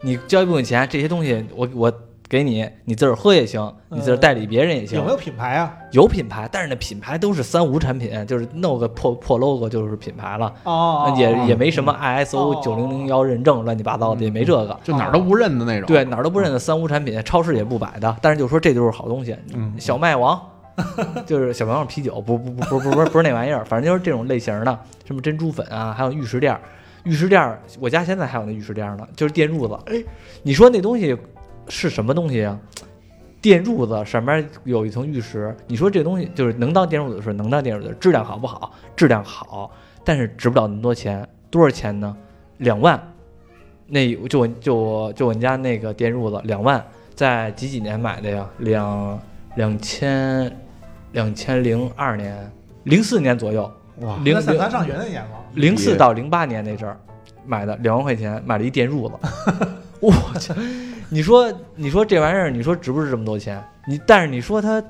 [0.01, 1.93] 你交一部分钱，这些东西我我。
[2.29, 4.97] 给你，你自个儿喝也行，你自个儿代理别人也行。
[4.97, 5.73] 有没有品牌啊？
[5.91, 10.53] 有品牌，但是那品牌都是三无产品，就是弄个破破 logo 就是品牌了。
[10.63, 15.87] 哦，也也没什么 ISO 九零零幺认证，乱七八糟的也没这个，就哪儿都不认的那种。
[15.87, 18.13] 对，哪儿都不认的三无产品，超市也不摆的。
[18.21, 19.33] 但是就说这就是好东西。
[19.53, 20.37] 嗯，小麦王，
[21.25, 26.59] 就是小麦王啤酒，不不不不不不是不是那玩意儿，反正就是这种类型的，什么珍珠粉啊，还有玉石垫，
[27.03, 29.79] 玉石垫，我家现在还有那玉石垫呢，就是电褥子。
[29.85, 30.03] 哎，
[30.43, 31.17] 你说那东西。
[31.69, 32.59] 是什么东西啊？
[33.39, 38.73] 电褥子上面有一层玉石，你说这东西就是能当电褥子是能当电褥子，质量好不好？
[38.95, 39.71] 质量好，
[40.03, 42.17] 但是值不了那么多钱，多少钱呢？
[42.57, 42.99] 两万。
[43.89, 46.83] 那就我就我就我们家那个电褥子两万，
[47.15, 48.49] 在几几年买的呀？
[48.57, 49.21] 两
[49.55, 50.51] 两千
[51.13, 52.51] 两千零二年，
[52.83, 53.71] 零四年左右。
[54.01, 55.37] 哇，零咱上学那年吗？
[55.53, 56.99] 零四到零八年那阵儿
[57.45, 59.15] 买的，两万块钱买了一电褥子。
[60.01, 60.51] 我去。
[61.09, 63.63] 你说，你说这玩意儿，你说值不值这么多钱？
[63.87, 64.83] 你但是你说它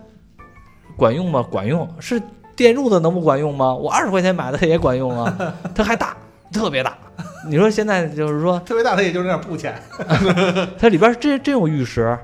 [0.96, 1.46] 管用吗？
[1.50, 1.88] 管用。
[2.00, 2.22] 是
[2.56, 3.74] 电褥子能不管用吗？
[3.74, 6.18] 我二十块钱买的它也管用啊， 它还大，
[6.52, 6.98] 特别大。
[7.48, 9.80] 你说现在就是说 特别大，它也就是那点布钱。
[10.80, 12.18] 它里边真真有玉石，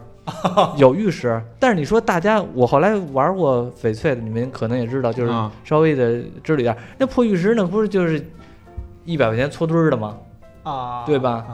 [0.78, 1.40] 有玉石。
[1.60, 5.32] 但是你说大家，我后来玩过翡翠的，你们可能也知道，就是
[5.64, 6.76] 稍微的知道点。
[6.98, 8.26] 那破玉石那不是就是
[9.06, 10.18] 一百块钱搓堆儿的吗？
[10.64, 11.46] 啊，对吧？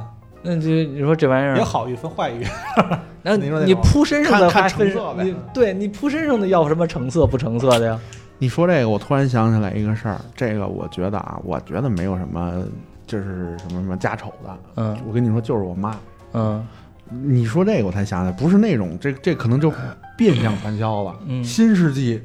[0.41, 2.45] 那就你说这玩意儿有好玉分坏玉，
[3.21, 5.35] 那你说你铺身上的还分色呗？
[5.53, 7.99] 对你铺身上的要什么成色不成色的呀？
[8.37, 12.63] 你说这个，我突然想起来一个事儿，这个我觉得啊，我觉得没有什么，
[13.05, 14.57] 就是什么什么家丑的。
[14.77, 15.97] 嗯，我跟你说，就是我妈。
[16.31, 16.65] 嗯，
[17.09, 19.69] 你说这个我才想起来，不是那种，这这可能就
[20.17, 21.15] 变相传销了。
[21.27, 22.23] 嗯，新世纪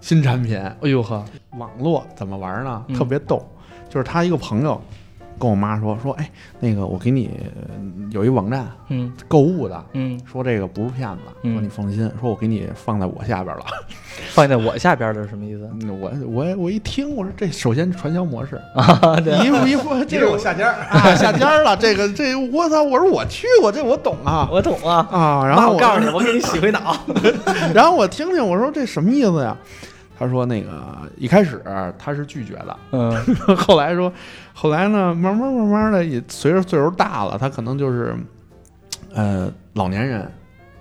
[0.00, 0.56] 新产品。
[0.56, 1.24] 哎呦呵，
[1.58, 2.84] 网络怎么玩呢？
[2.96, 3.44] 特别逗，
[3.88, 4.80] 就是他一个朋友。
[5.42, 6.30] 跟我妈说说，哎，
[6.60, 7.28] 那个我给你
[8.12, 13.64] 有一网站，嗯，购物的，嗯，说这个不是骗子，说你放心，说我给你放在我下边了，
[14.30, 15.68] 放在我下边的是什么意思？
[16.00, 26.96] 我我我一听，我说这首先传销模式啊，一步一步，这是我下家啊，下家了，这个这我操，我说我去过，这我懂啊，我懂啊啊，然后我告诉你，我给你洗回脑，
[27.74, 29.56] 然后我听听，我说这什么意思呀？
[30.22, 31.60] 他说：“那个一开始
[31.98, 33.10] 他是拒绝的，嗯，
[33.58, 34.12] 后来说，
[34.54, 38.14] 后来呢，慢慢慢慢的也随着岁数大了，他可能就是，
[39.12, 40.30] 呃，老年人，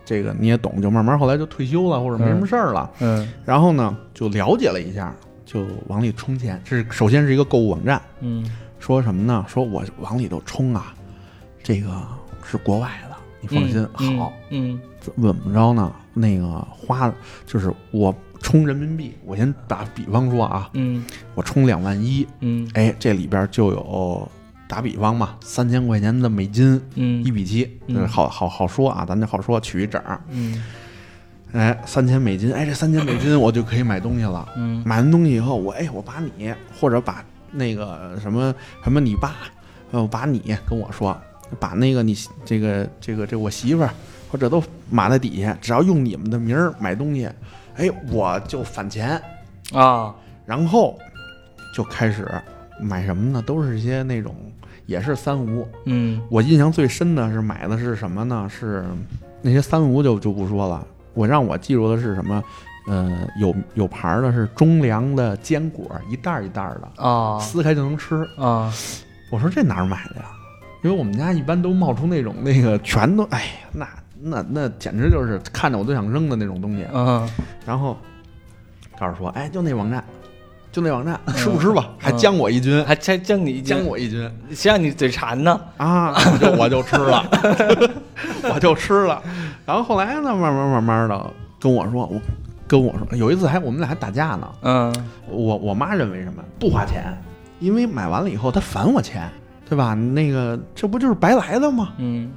[0.05, 5.11] 这个你也懂，就慢慢后来就退休了或者没什么事儿了，嗯，然后呢就了解了一下，
[5.43, 6.61] 就往里充钱。
[6.63, 8.45] 这是首先是一个购物网站，嗯，
[8.77, 9.43] 说什么呢？
[9.47, 10.93] 说我往里头充啊，
[11.63, 11.89] 这个
[12.45, 15.91] 是国外的，你放心，好，嗯，怎么着呢？
[16.13, 17.11] 那个花
[17.47, 24.29] 就是我。”充人民币，我先打比方说啊，嗯，我充两万一，嗯，哎，这里边就有
[24.67, 27.79] 打比方嘛，三千块钱的美金，嗯，一比七，
[28.09, 30.61] 好好好说啊，咱就好说取一整，嗯，
[31.53, 39.35] 哎，三千美金，哎，这三千美金我就可以买东西了，嗯，买完东西以后，我哎，我把你或者把那个什么什么你爸，
[39.91, 41.15] 呃，把你跟我说，
[41.59, 43.91] 把那个你这个这个这我媳妇儿
[44.29, 47.29] 或者都码在底下，只要用你们的名儿买东西。
[47.81, 49.19] 哎，我就返钱
[49.73, 50.13] 啊，
[50.45, 50.99] 然后
[51.75, 52.29] 就开始
[52.79, 53.41] 买什么呢？
[53.41, 54.35] 都是一些那种
[54.85, 55.67] 也是三无。
[55.85, 58.47] 嗯，我印象最深的是买的是什么呢？
[58.47, 58.85] 是
[59.41, 60.85] 那些三无就就不说了。
[61.15, 62.43] 我让我记住的是什么？
[62.87, 68.71] 呃，有有牌的是中粮的坚果，一袋一袋的啊，撕开就能吃啊。
[69.31, 70.27] 我说这哪儿买的呀？
[70.83, 73.87] 因为我们家一般都冒出那种那个全都哎呀那。
[74.23, 76.85] 那那简直就是看着我都想扔的那种东西。
[76.93, 77.27] 嗯，
[77.65, 77.97] 然后
[78.99, 80.03] 告诉说，哎，就那网站，
[80.71, 81.89] 就那网站，吃不吃吧？
[81.97, 85.59] 还将我一军，还还将你将我一军谁让你嘴馋呢？
[85.77, 86.13] 啊！
[86.13, 87.25] 我就我就吃了，
[88.53, 89.21] 我就吃了。
[89.65, 92.21] 然后后来呢，慢慢慢慢的跟我说，我
[92.67, 94.47] 跟我说，有一次还我们俩还打架呢。
[94.61, 94.93] 嗯
[95.27, 97.17] 我我妈认为什么不花钱，
[97.59, 99.29] 因为买完了以后她返我钱，
[99.67, 99.93] 对吧？
[99.93, 101.93] 那个这不就是白来的吗？
[101.97, 102.31] 嗯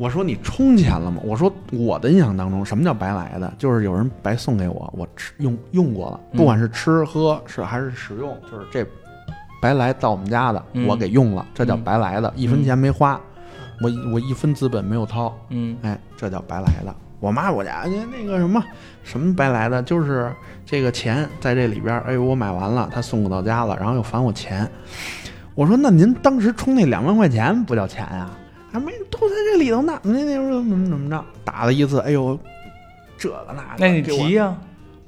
[0.00, 1.20] 我说你充钱了吗？
[1.22, 3.52] 我说我的印象当中，什么叫白来的？
[3.58, 8.82] 就是有人白送给我，我吃用用过了，嗯不管是吃喝是还是使用，就是这
[9.60, 13.20] 白来到我们家的，嗯我给用了，这叫嗯白来的，一分钱没花，
[13.82, 16.94] 我我一分资本没有掏，嗯哎，这叫白来的。
[17.18, 18.64] 我妈我家那那个什么
[19.02, 20.32] 什么白来的，就是
[20.64, 24.66] 这个钱在这里边儿，哎，我买完了，他送我到家了，然后又返我钱。
[25.54, 28.30] 我说那您当时充那两万块钱不叫钱呀、
[28.72, 31.24] 还没都在这里头呢，那那怎么怎么着？
[31.44, 32.38] 打了一次，哎呦，
[33.18, 34.56] 这个那个，那你给我提呀、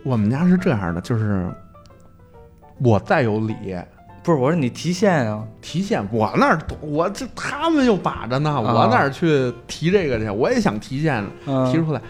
[0.02, 1.48] 我们家是这样的，就是
[2.78, 3.54] 我再有理
[4.22, 10.30] 不是我说你提现啊，提现，我那儿我这他们又把着呢，我哪儿去提这个去？
[10.30, 12.00] 我也想提现，嗯提出来。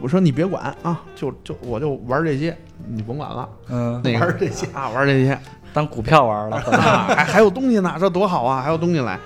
[0.00, 2.56] 我说你别管啊，就就我就玩这些，
[2.88, 3.48] 你甭管了。
[3.68, 5.38] 嗯，那个玩这些啊，玩这些
[5.72, 9.18] 当股票玩了， 啊，还还有东西呢，这多好啊，还有东西来。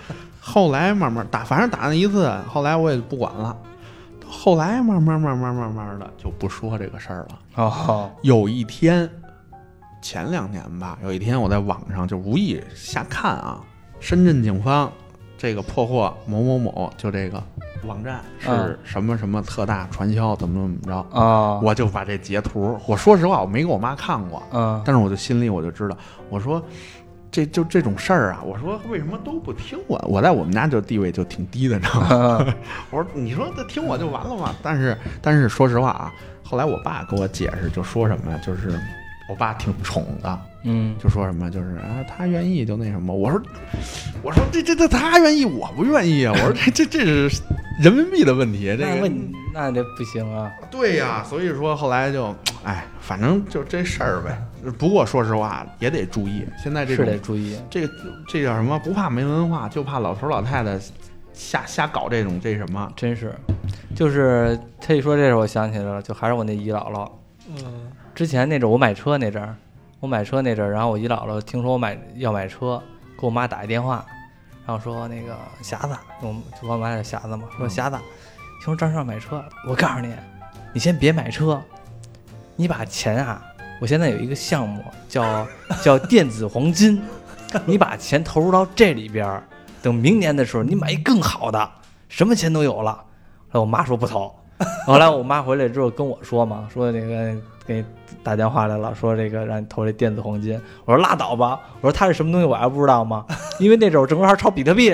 [0.49, 3.55] 后来慢慢打，反正打那一次，后来我也不管了。
[4.27, 7.39] 后来慢慢慢慢慢慢的就不说这个事儿了。
[7.57, 9.07] 哦，有一天，
[10.01, 13.61] 前两年吧，有一天我在网上就无意瞎看啊，
[14.01, 14.91] 深圳警方
[15.37, 17.43] 这个破获某某某，就这个
[17.85, 25.97] 网站嗯是什么什么特大传销，怎么怎么着，啊，我就把这截图，我说实话我没给我妈看过，嗯但是我就心里我就知道，
[26.31, 26.63] 我说。
[27.31, 30.03] 这就这种事儿啊，我说为什么都不听我？
[30.09, 32.39] 我在我们家就地位就挺低的，你知道吗？
[32.47, 32.55] 嗯
[32.91, 34.55] 我说你说他听我就完了嘛？
[34.63, 36.13] 但是但是说实话啊，
[36.43, 38.39] 后来我爸给我解释，就说什么呀？
[38.45, 38.81] 就是
[39.29, 43.15] 我爸挺宠的，嗯就说什么就是啊，他愿意就那什么。
[43.15, 43.41] 我说
[44.23, 46.33] 我说这这这他愿意，我不愿意啊。
[46.35, 47.43] 我说这这这是
[47.83, 51.23] 人民币的问题，这个那问那这不行啊，对呀。
[51.29, 54.41] 所以说后来就哎，反正就这事儿呗。
[54.79, 57.93] 不过说实话也得注意，现在这是得注意，这个
[58.27, 58.79] 这叫什么？
[58.79, 60.79] 不怕没文化，就怕老头老太太
[61.33, 62.93] 瞎瞎搞这种这什么。
[62.97, 63.35] 真是，
[63.95, 67.11] 就是他一说这事，我想起来了，就还是我那姨姥姥。
[67.49, 69.55] 嗯之前那阵儿我买车那阵儿，
[70.01, 72.83] 我买车那阵儿，然后我姨姥姥听说我买要买车，
[73.19, 74.05] 给我妈打一电话，
[74.67, 76.35] 然后说那个匣子，我
[76.69, 77.97] 我妈叫匣子嘛，说嗯匣子，
[78.59, 80.13] 听说张少买车，我告诉你，
[80.73, 81.63] 你先别买车，
[82.57, 83.41] 你把钱啊，
[83.81, 85.47] 我现在有一个项目叫
[85.83, 87.01] 叫电子黄金，
[87.65, 89.43] 你把钱投入到这里边儿，
[89.81, 91.71] 等明年的时候你买一更好的，
[92.09, 93.05] 什么钱都有了。
[93.51, 94.35] 后来我妈说不投，
[94.87, 97.35] 后来我妈回来之后跟我说嘛，说那个
[97.69, 97.85] 给你
[98.23, 100.59] 打电话来了，说这个让你投这电子黄金。
[100.87, 103.25] 我说拉倒吧，我说它是什么东西我还不知道吗？
[103.61, 104.91] 因为那阵儿我正好炒比特币，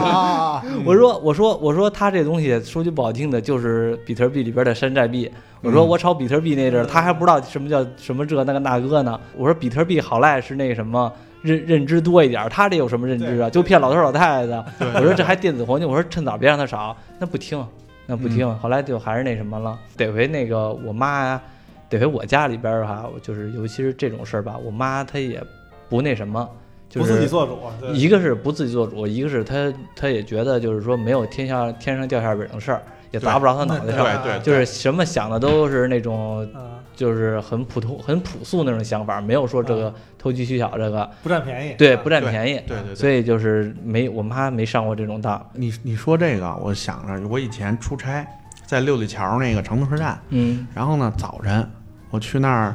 [0.00, 5.30] 啊， 我说我说我说他这东西说句不好听的，就是比特币里边的山寨币。
[5.60, 9.20] 我说嗯我炒比特币那阵儿，他还不知道什么叫什么这那个那个呢。
[9.36, 11.12] 我说比特币好赖是那什么。
[11.40, 13.48] 认认知多一点儿，他这有什么认知啊？
[13.48, 14.66] 就骗老头老太太的。
[14.96, 17.64] 我说这还电子黄金，我说趁早别让他炒，那不听，
[18.06, 18.58] 那不听。
[18.58, 21.40] 后来就还是那什么了，得回那个我妈呀，
[21.88, 25.42] 得回我家里边儿哈，就是尤其是这种事儿吧，我妈她也
[25.88, 26.48] 不那什么，
[26.88, 48.26] 就不是自己做主，对一个是不自己做主，一个是她她也觉得就是说没有天下天上掉馅饼的事儿，也砸不着她脑袋上，对对就是什么想的都是那种啊，就是很普通很朴素那种想法，没有说这个投机取巧这个，不占便宜，对，啊不占便宜，对对对所以就是没我妈没上过这种当，你你说这个，我想着我以前出差
[48.66, 51.66] 在六里桥那个长途车站，嗯然后呢早晨
[52.10, 52.74] 我去那儿，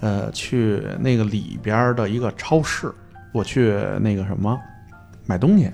[0.00, 2.92] 呃，去那个里边儿的一个超市，
[3.32, 4.58] 我去那个什么
[5.26, 5.70] 买东西，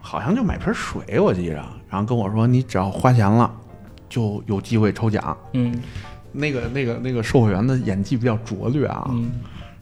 [0.00, 3.50] 好像就买瓶水，我记着，然后跟我说你只要花钱了
[4.08, 5.36] 就有机会抽奖。
[5.52, 5.80] 嗯。
[6.30, 9.30] 那个那个那个售货员的演技比较拙劣啊，嗯，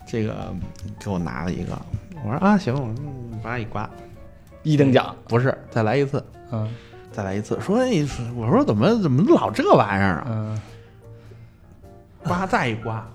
[0.06, 0.54] 这个
[0.98, 1.76] 给我拿了一个，
[2.24, 3.88] 我说啊行，我嗯把它一刮，
[4.62, 6.24] 一等奖，不是再来一次。
[6.52, 6.68] 嗯。
[7.10, 7.90] 再来一次，说哎，
[8.36, 10.26] 我说怎么怎么老这玩意儿啊？
[10.28, 10.60] 嗯
[12.26, 13.06] 刮再一刮，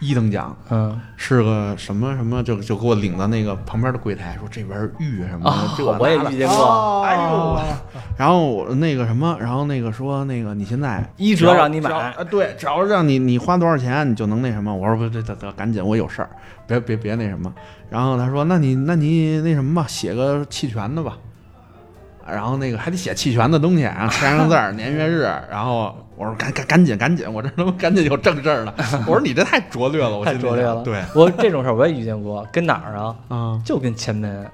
[0.00, 7.58] 一等奖嗯是个什么什么，就就给我领到那个旁边的柜台，说这边是玉什么的，啊这，我也遇见过，哦哎呦
[8.16, 14.74] 然后我那个什么，然后那个说那个你现在一折让你买，啊，对，只要让你你花多少钱，你就能那什么。
[14.74, 16.30] 我说不，这得得赶紧，我有事儿，
[16.66, 17.52] 别别别那什么。
[17.88, 21.16] 然后他说，那你那你那什么吧，写个弃权的吧。
[22.26, 28.74] 然后那个还得写弃权的东西，然后签上字儿、年月日，然后我说赶赶赶紧赶紧，我这他妈赶紧有正事儿了。
[29.06, 30.74] 我说你这太拙劣了，我太拙劣了。
[30.74, 33.16] 想对我这种事儿我也遇见过，跟哪儿啊？
[33.30, 34.46] 嗯，就跟前门，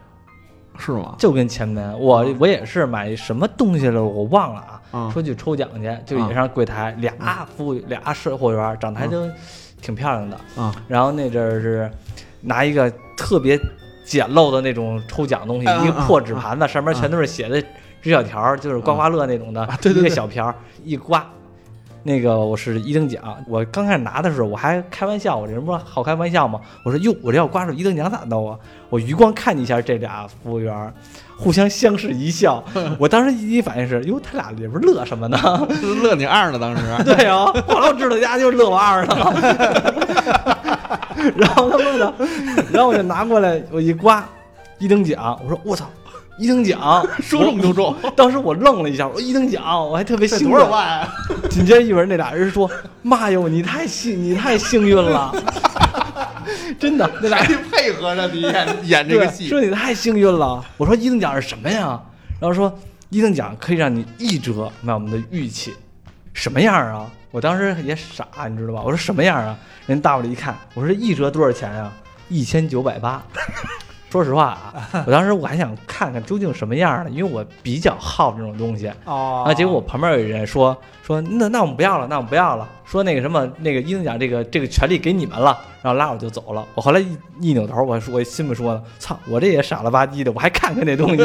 [0.78, 1.14] 是吗？
[1.18, 1.98] 就跟前门。
[1.98, 4.80] 我我也是买什么东西了，我忘了啊。
[4.90, 9.28] 啊说去抽奖去，就也上柜台，俩服务俩售货员，长得还都
[9.82, 10.38] 挺漂亮的。
[10.56, 11.90] 啊然后那阵儿是
[12.40, 13.58] 拿一个特别
[14.04, 17.60] 简陋的那种抽奖东西，嗯一个破纸盘子，上面全都是写的
[18.00, 20.54] 纸小条，就是刮刮乐那种的，一个小瓢
[20.84, 21.26] 一刮。
[22.02, 26.60] 那个我是一等奖，我刚开始拿的时候我还开玩笑，我这人不是好开玩笑吗？
[26.84, 28.58] 我说哟，我这要刮出一等奖咋弄啊？
[28.88, 30.92] 我余光看一下这俩服务员儿，
[31.36, 32.62] 互相相视一笑。
[32.98, 35.38] 我当时第一反应是，哟，他俩里边乐什么呢？
[36.02, 39.14] 乐你二呢，当时 对啊，后来我知道家就是乐我二呢。
[41.36, 42.14] 然后他们呢，
[42.72, 44.24] 然后我就拿过来，我一刮，
[44.78, 45.84] 一等奖，我说我操，
[46.38, 50.50] 一等奖， 说中就中，当时我愣了一下，我说一等奖，我还特别兴奋。
[50.50, 51.08] 多少万啊？
[51.50, 52.70] 紧接着一会儿那俩人说
[53.02, 55.34] ：“妈哟，你太幸你太幸运了，
[56.78, 60.64] 真的，那俩还得配合着你演演这个戏说你太幸运了。
[60.76, 62.00] 我说一等奖是什么呀？
[62.40, 62.72] 然后说
[63.10, 65.74] 一等奖可以让你一折买我们的玉器，
[66.32, 67.10] 什么样啊？
[67.30, 68.82] 我当时也傻，你知道吧？
[68.84, 69.58] 我说什么样啊？
[69.86, 71.92] 人大伙儿一看，我说一折多少钱呀？
[72.28, 73.22] 一千九百八。
[74.10, 78.90] 说实话啊，我当时我还想看看究竟什么样呢，因为我比较好这种东西。
[79.04, 86.66] 哦啊，结果我旁边有人说说那那我们不要了，那我们不要了，说那个什么那个一等奖这个这个权利给你们了，然后拉我就走了。
[86.74, 91.22] 我后来一一扭头，我说我心里说呢，操，我这也傻了吧唧的，我还看看那东西，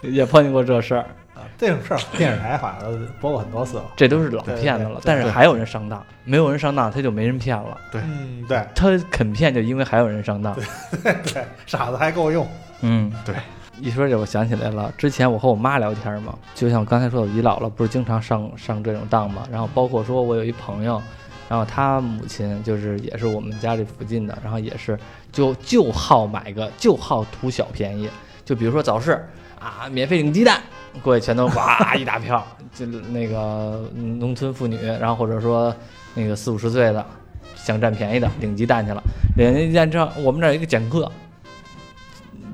[0.10, 1.29] 也碰见过这事儿，啊
[1.60, 3.84] 这种事儿 电视台好像都播过很多次了。
[3.94, 5.00] 这都是老对对骗子了对。
[5.00, 7.76] 对但是还有人上当，没有人上当，他就没人骗了。
[7.92, 10.56] 对嗯，对他肯骗，就因为还有人上当。
[11.02, 12.48] 对，傻子还够用。
[12.80, 13.34] 嗯，对。
[13.78, 21.00] 一说这，我想起来了，之前我和我妈聊天嘛，就像我刚才说，我姨姥姥不是经常上上这种当嘛，然后包括说我有一朋友，
[21.48, 24.98] 然后他母亲就是也是我们家这附近的，然后也是
[25.32, 28.10] 就就好买个就好图小便宜，
[28.44, 29.26] 就比如说早市
[29.60, 30.60] 啊，免费领鸡蛋，
[31.02, 32.44] 过去全都 哇一大票，
[32.74, 35.72] 就那个嗯农村妇女，然后或者说
[36.14, 37.06] 那个四五十岁的
[37.54, 39.02] 想占便宜的领鸡蛋去了，
[39.36, 41.10] 领鸡蛋之后，我们这儿有一个讲课。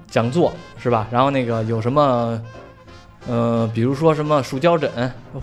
[0.08, 1.06] 讲座是吧？
[1.10, 2.40] 然后那个有什么，
[3.28, 4.90] 呃，比如说什么树胶枕，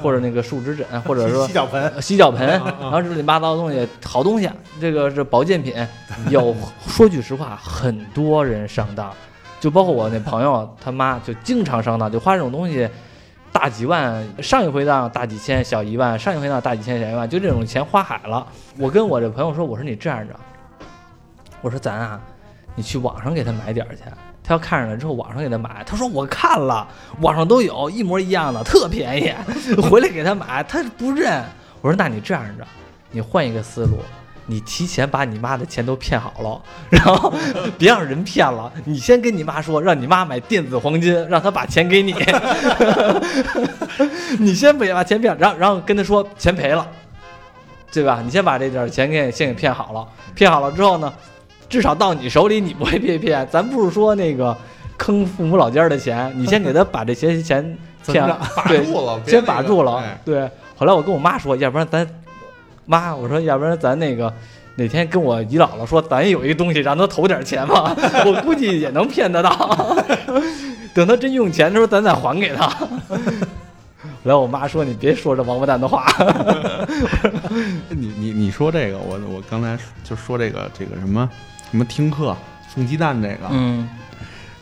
[0.02, 2.48] 或者那个树脂枕，或者说洗脚盆，呃洗脚盆，
[2.82, 4.50] 然后这乱七八糟的东西，好东西，
[4.82, 5.76] 这个是保健品。
[6.30, 6.56] 有
[6.88, 9.14] 说句实话，很多人上当，
[9.64, 12.90] 就包括我那朋友他妈就经常上当，就花这种东西。
[13.50, 18.46] 大几万，上一回当大几千，小一万；上一回当大几千，小一万，就这种钱花海了。
[18.78, 20.36] 我跟我这朋友说，我说你这样着，
[21.62, 22.20] 我说咱啊，
[22.76, 24.02] 你去网上给他买点儿去。
[24.44, 25.82] 他要看上了之后，网上给他买。
[25.86, 26.86] 他说我看了，
[27.22, 29.34] 网上都有一模一样的，特便宜。
[29.90, 31.42] 回来给他买，他不认。
[31.80, 32.68] 我说那你这样着，
[33.12, 34.00] 你换一个思路，
[34.46, 37.34] 你提前把你妈的钱都骗好了， 然后
[37.78, 38.72] 别让人骗了。
[38.86, 42.14] 你先跟你妈说，让你妈买电子黄金，让她把钱给你。
[44.40, 46.88] 你先别把钱骗，然后然后跟她说钱赔了，
[47.92, 48.22] 对吧？
[48.24, 51.12] 你先把这点钱给先给骗好了，骗好了之后呢？
[51.70, 53.48] 至少到你手里，你不会被骗。
[53.50, 54.56] 咱不是说那个
[54.96, 57.76] 坑父母老家的钱，你先给他把这些钱
[58.06, 60.20] 骗把，住了，先把住了哎。
[60.24, 62.08] 对，后来我跟我妈说，要不然咱
[62.86, 64.34] 妈，我说要不然咱那个
[64.76, 69.96] 哪天跟我姨姥姥说，咱有一东西让她投点钱吧， 我估计也能骗得到。
[70.94, 72.68] 等她真用钱的时候，咱再还给他。
[72.68, 72.88] 后
[74.24, 76.06] 来我妈说：“你别说这王八蛋的话。
[77.90, 81.30] 你你你说这个，我我刚才就说这个这个什么
[81.72, 82.36] 什么听课
[82.74, 83.90] 送鸡蛋这个，”嗯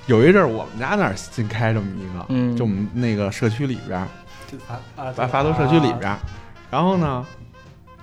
[0.07, 4.07] 有一阵儿我们家那儿新开这么一个，嗯就我们那个社区里边儿，
[4.51, 6.17] 就啊啊，发发都社区里边儿，
[6.71, 7.23] 然后呢，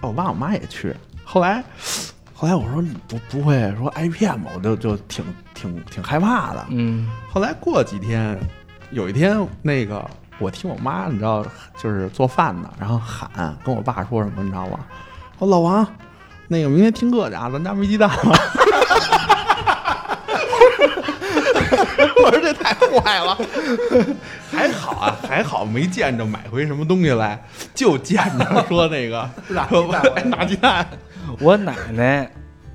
[0.00, 0.94] 我爸我妈也去，
[1.24, 1.62] 后来
[2.32, 4.50] 后来我说你不不会说挨骗吧？
[4.54, 5.24] 我就就挺
[5.54, 6.64] 挺挺害怕的。
[6.70, 8.38] 嗯后来过几天，
[8.90, 11.44] 有一天那个我听我妈，你知道，
[11.76, 14.78] 就是做饭呢，然后喊跟我爸说什么，你知道吗？
[15.38, 15.86] 说老王，
[16.46, 18.16] 那个明天听课去啊，咱家没鸡蛋了。
[22.24, 23.38] 我说这太坏了，
[24.50, 27.42] 还好啊，还好没见着买回什么东西来，
[27.74, 30.86] 就见着说那个 拿说鸡蛋哎拿鸡蛋，
[31.40, 32.30] 我奶奶，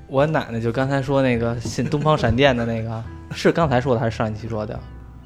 [0.06, 3.02] 我奶奶就刚才说那个信东方闪电的那个，
[3.32, 4.78] 是刚才说的还是上一期说的？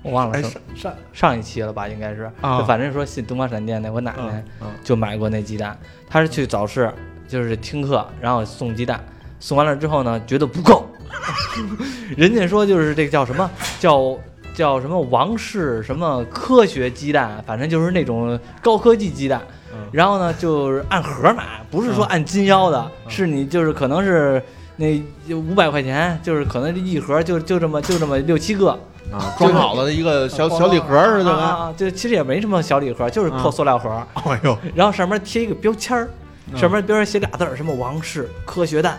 [0.02, 1.88] 我忘了哎是上上一期了吧？
[1.88, 4.42] 应该是，啊就反正说信东方闪电那，我奶奶
[4.84, 5.76] 就买过那鸡蛋。
[6.08, 6.90] 她是去早市，
[7.26, 9.04] 就是听课，然后送鸡蛋，
[9.40, 10.87] 送完了之后呢，觉得不够，
[12.16, 13.50] 人家说就是这个叫什么？
[13.80, 14.16] 叫
[14.54, 19.40] 叫什么王氏什么科学鸡蛋，反正就是那种高科技鸡蛋。
[19.72, 19.78] 嗯。
[19.92, 23.10] 然后呢，就是按盒买，不是说按斤腰的，嗯。
[23.10, 24.42] 是你就是可能是
[24.76, 25.00] 那
[25.34, 28.70] 五百块钱，就是可能这一盒就就这么就这么六七个，
[29.12, 36.08] 啊，装好了的一个小小礼盒似的啊，就其实也没什么小礼盒，就是破塑料盒， 哎呦，然后上面贴一个标签儿。
[36.52, 38.98] 嗯上面边上写俩字儿，什么王室 科学蛋，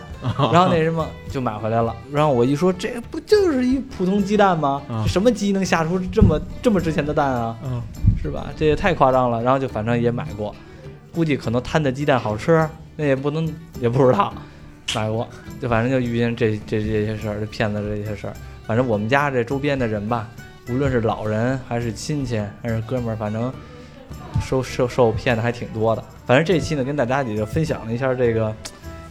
[0.52, 1.94] 然后那什么就买回来了。
[2.12, 4.82] 然后我一说，这不就是一普通鸡蛋吗？
[4.88, 7.56] 嗯什么鸡能下出这么这么值钱的蛋啊？
[7.64, 7.82] 嗯，
[8.22, 8.46] 是吧？
[8.56, 9.42] 这也太夸张了。
[9.42, 10.54] 然后就反正也买过，
[11.12, 14.32] 估计可能摊的鸡蛋好吃，那也不能也不知道，
[14.94, 15.28] 买过。
[15.60, 18.32] 就反正就遇见这这这些事儿，这骗子这些事儿。
[18.66, 20.28] 反正我们家这周边的人吧，
[20.68, 23.52] 无论是老人还是亲戚还是哥们儿，反正
[24.40, 26.02] 受受受骗的还挺多的。
[26.26, 28.54] 反正这期呢，跟大家也就分享了一下这个。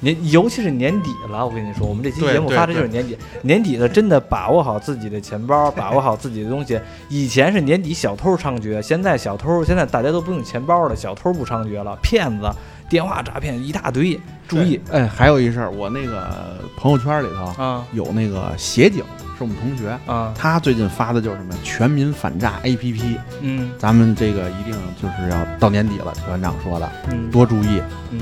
[0.01, 6.79] 年，尤其是年底了，我跟你说，我们这期节目发的就是年底，年底的，真的把握好自己的钱包，把握好自己的东西。
[7.09, 12.49] 以前是年底小偷猖獗，现在小偷现在大家都不用钱包了，小偷不猖獗了，骗子、
[12.89, 14.17] 电话诈骗一大堆，
[14.47, 19.03] 注意哎，还有一事儿，我那个朋友圈里头啊有那个协警，
[19.39, 27.81] 是我们同学，啊，他最近发的就是什么全民反诈 APP，嗯咱们这个一定就是要到年底了，邱院长说的，嗯多注意，
[28.11, 28.19] 嗯，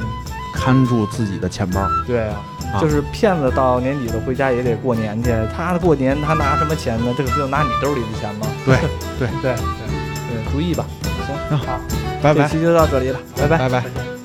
[0.54, 1.88] 看住自己的钱包。
[2.06, 2.38] 对啊，
[2.74, 7.14] 啊就是骗子到年底了回家也得过年去，他过年他拿什么钱呢？
[7.18, 8.48] 这个不就拿你兜里的钱吗？
[8.64, 8.76] 对
[9.18, 10.86] 对 对，对对，注意吧。
[11.26, 11.80] 行，那好，
[12.22, 13.58] 拜拜，这期就到这里了，拜拜。
[13.58, 14.17] 拜拜。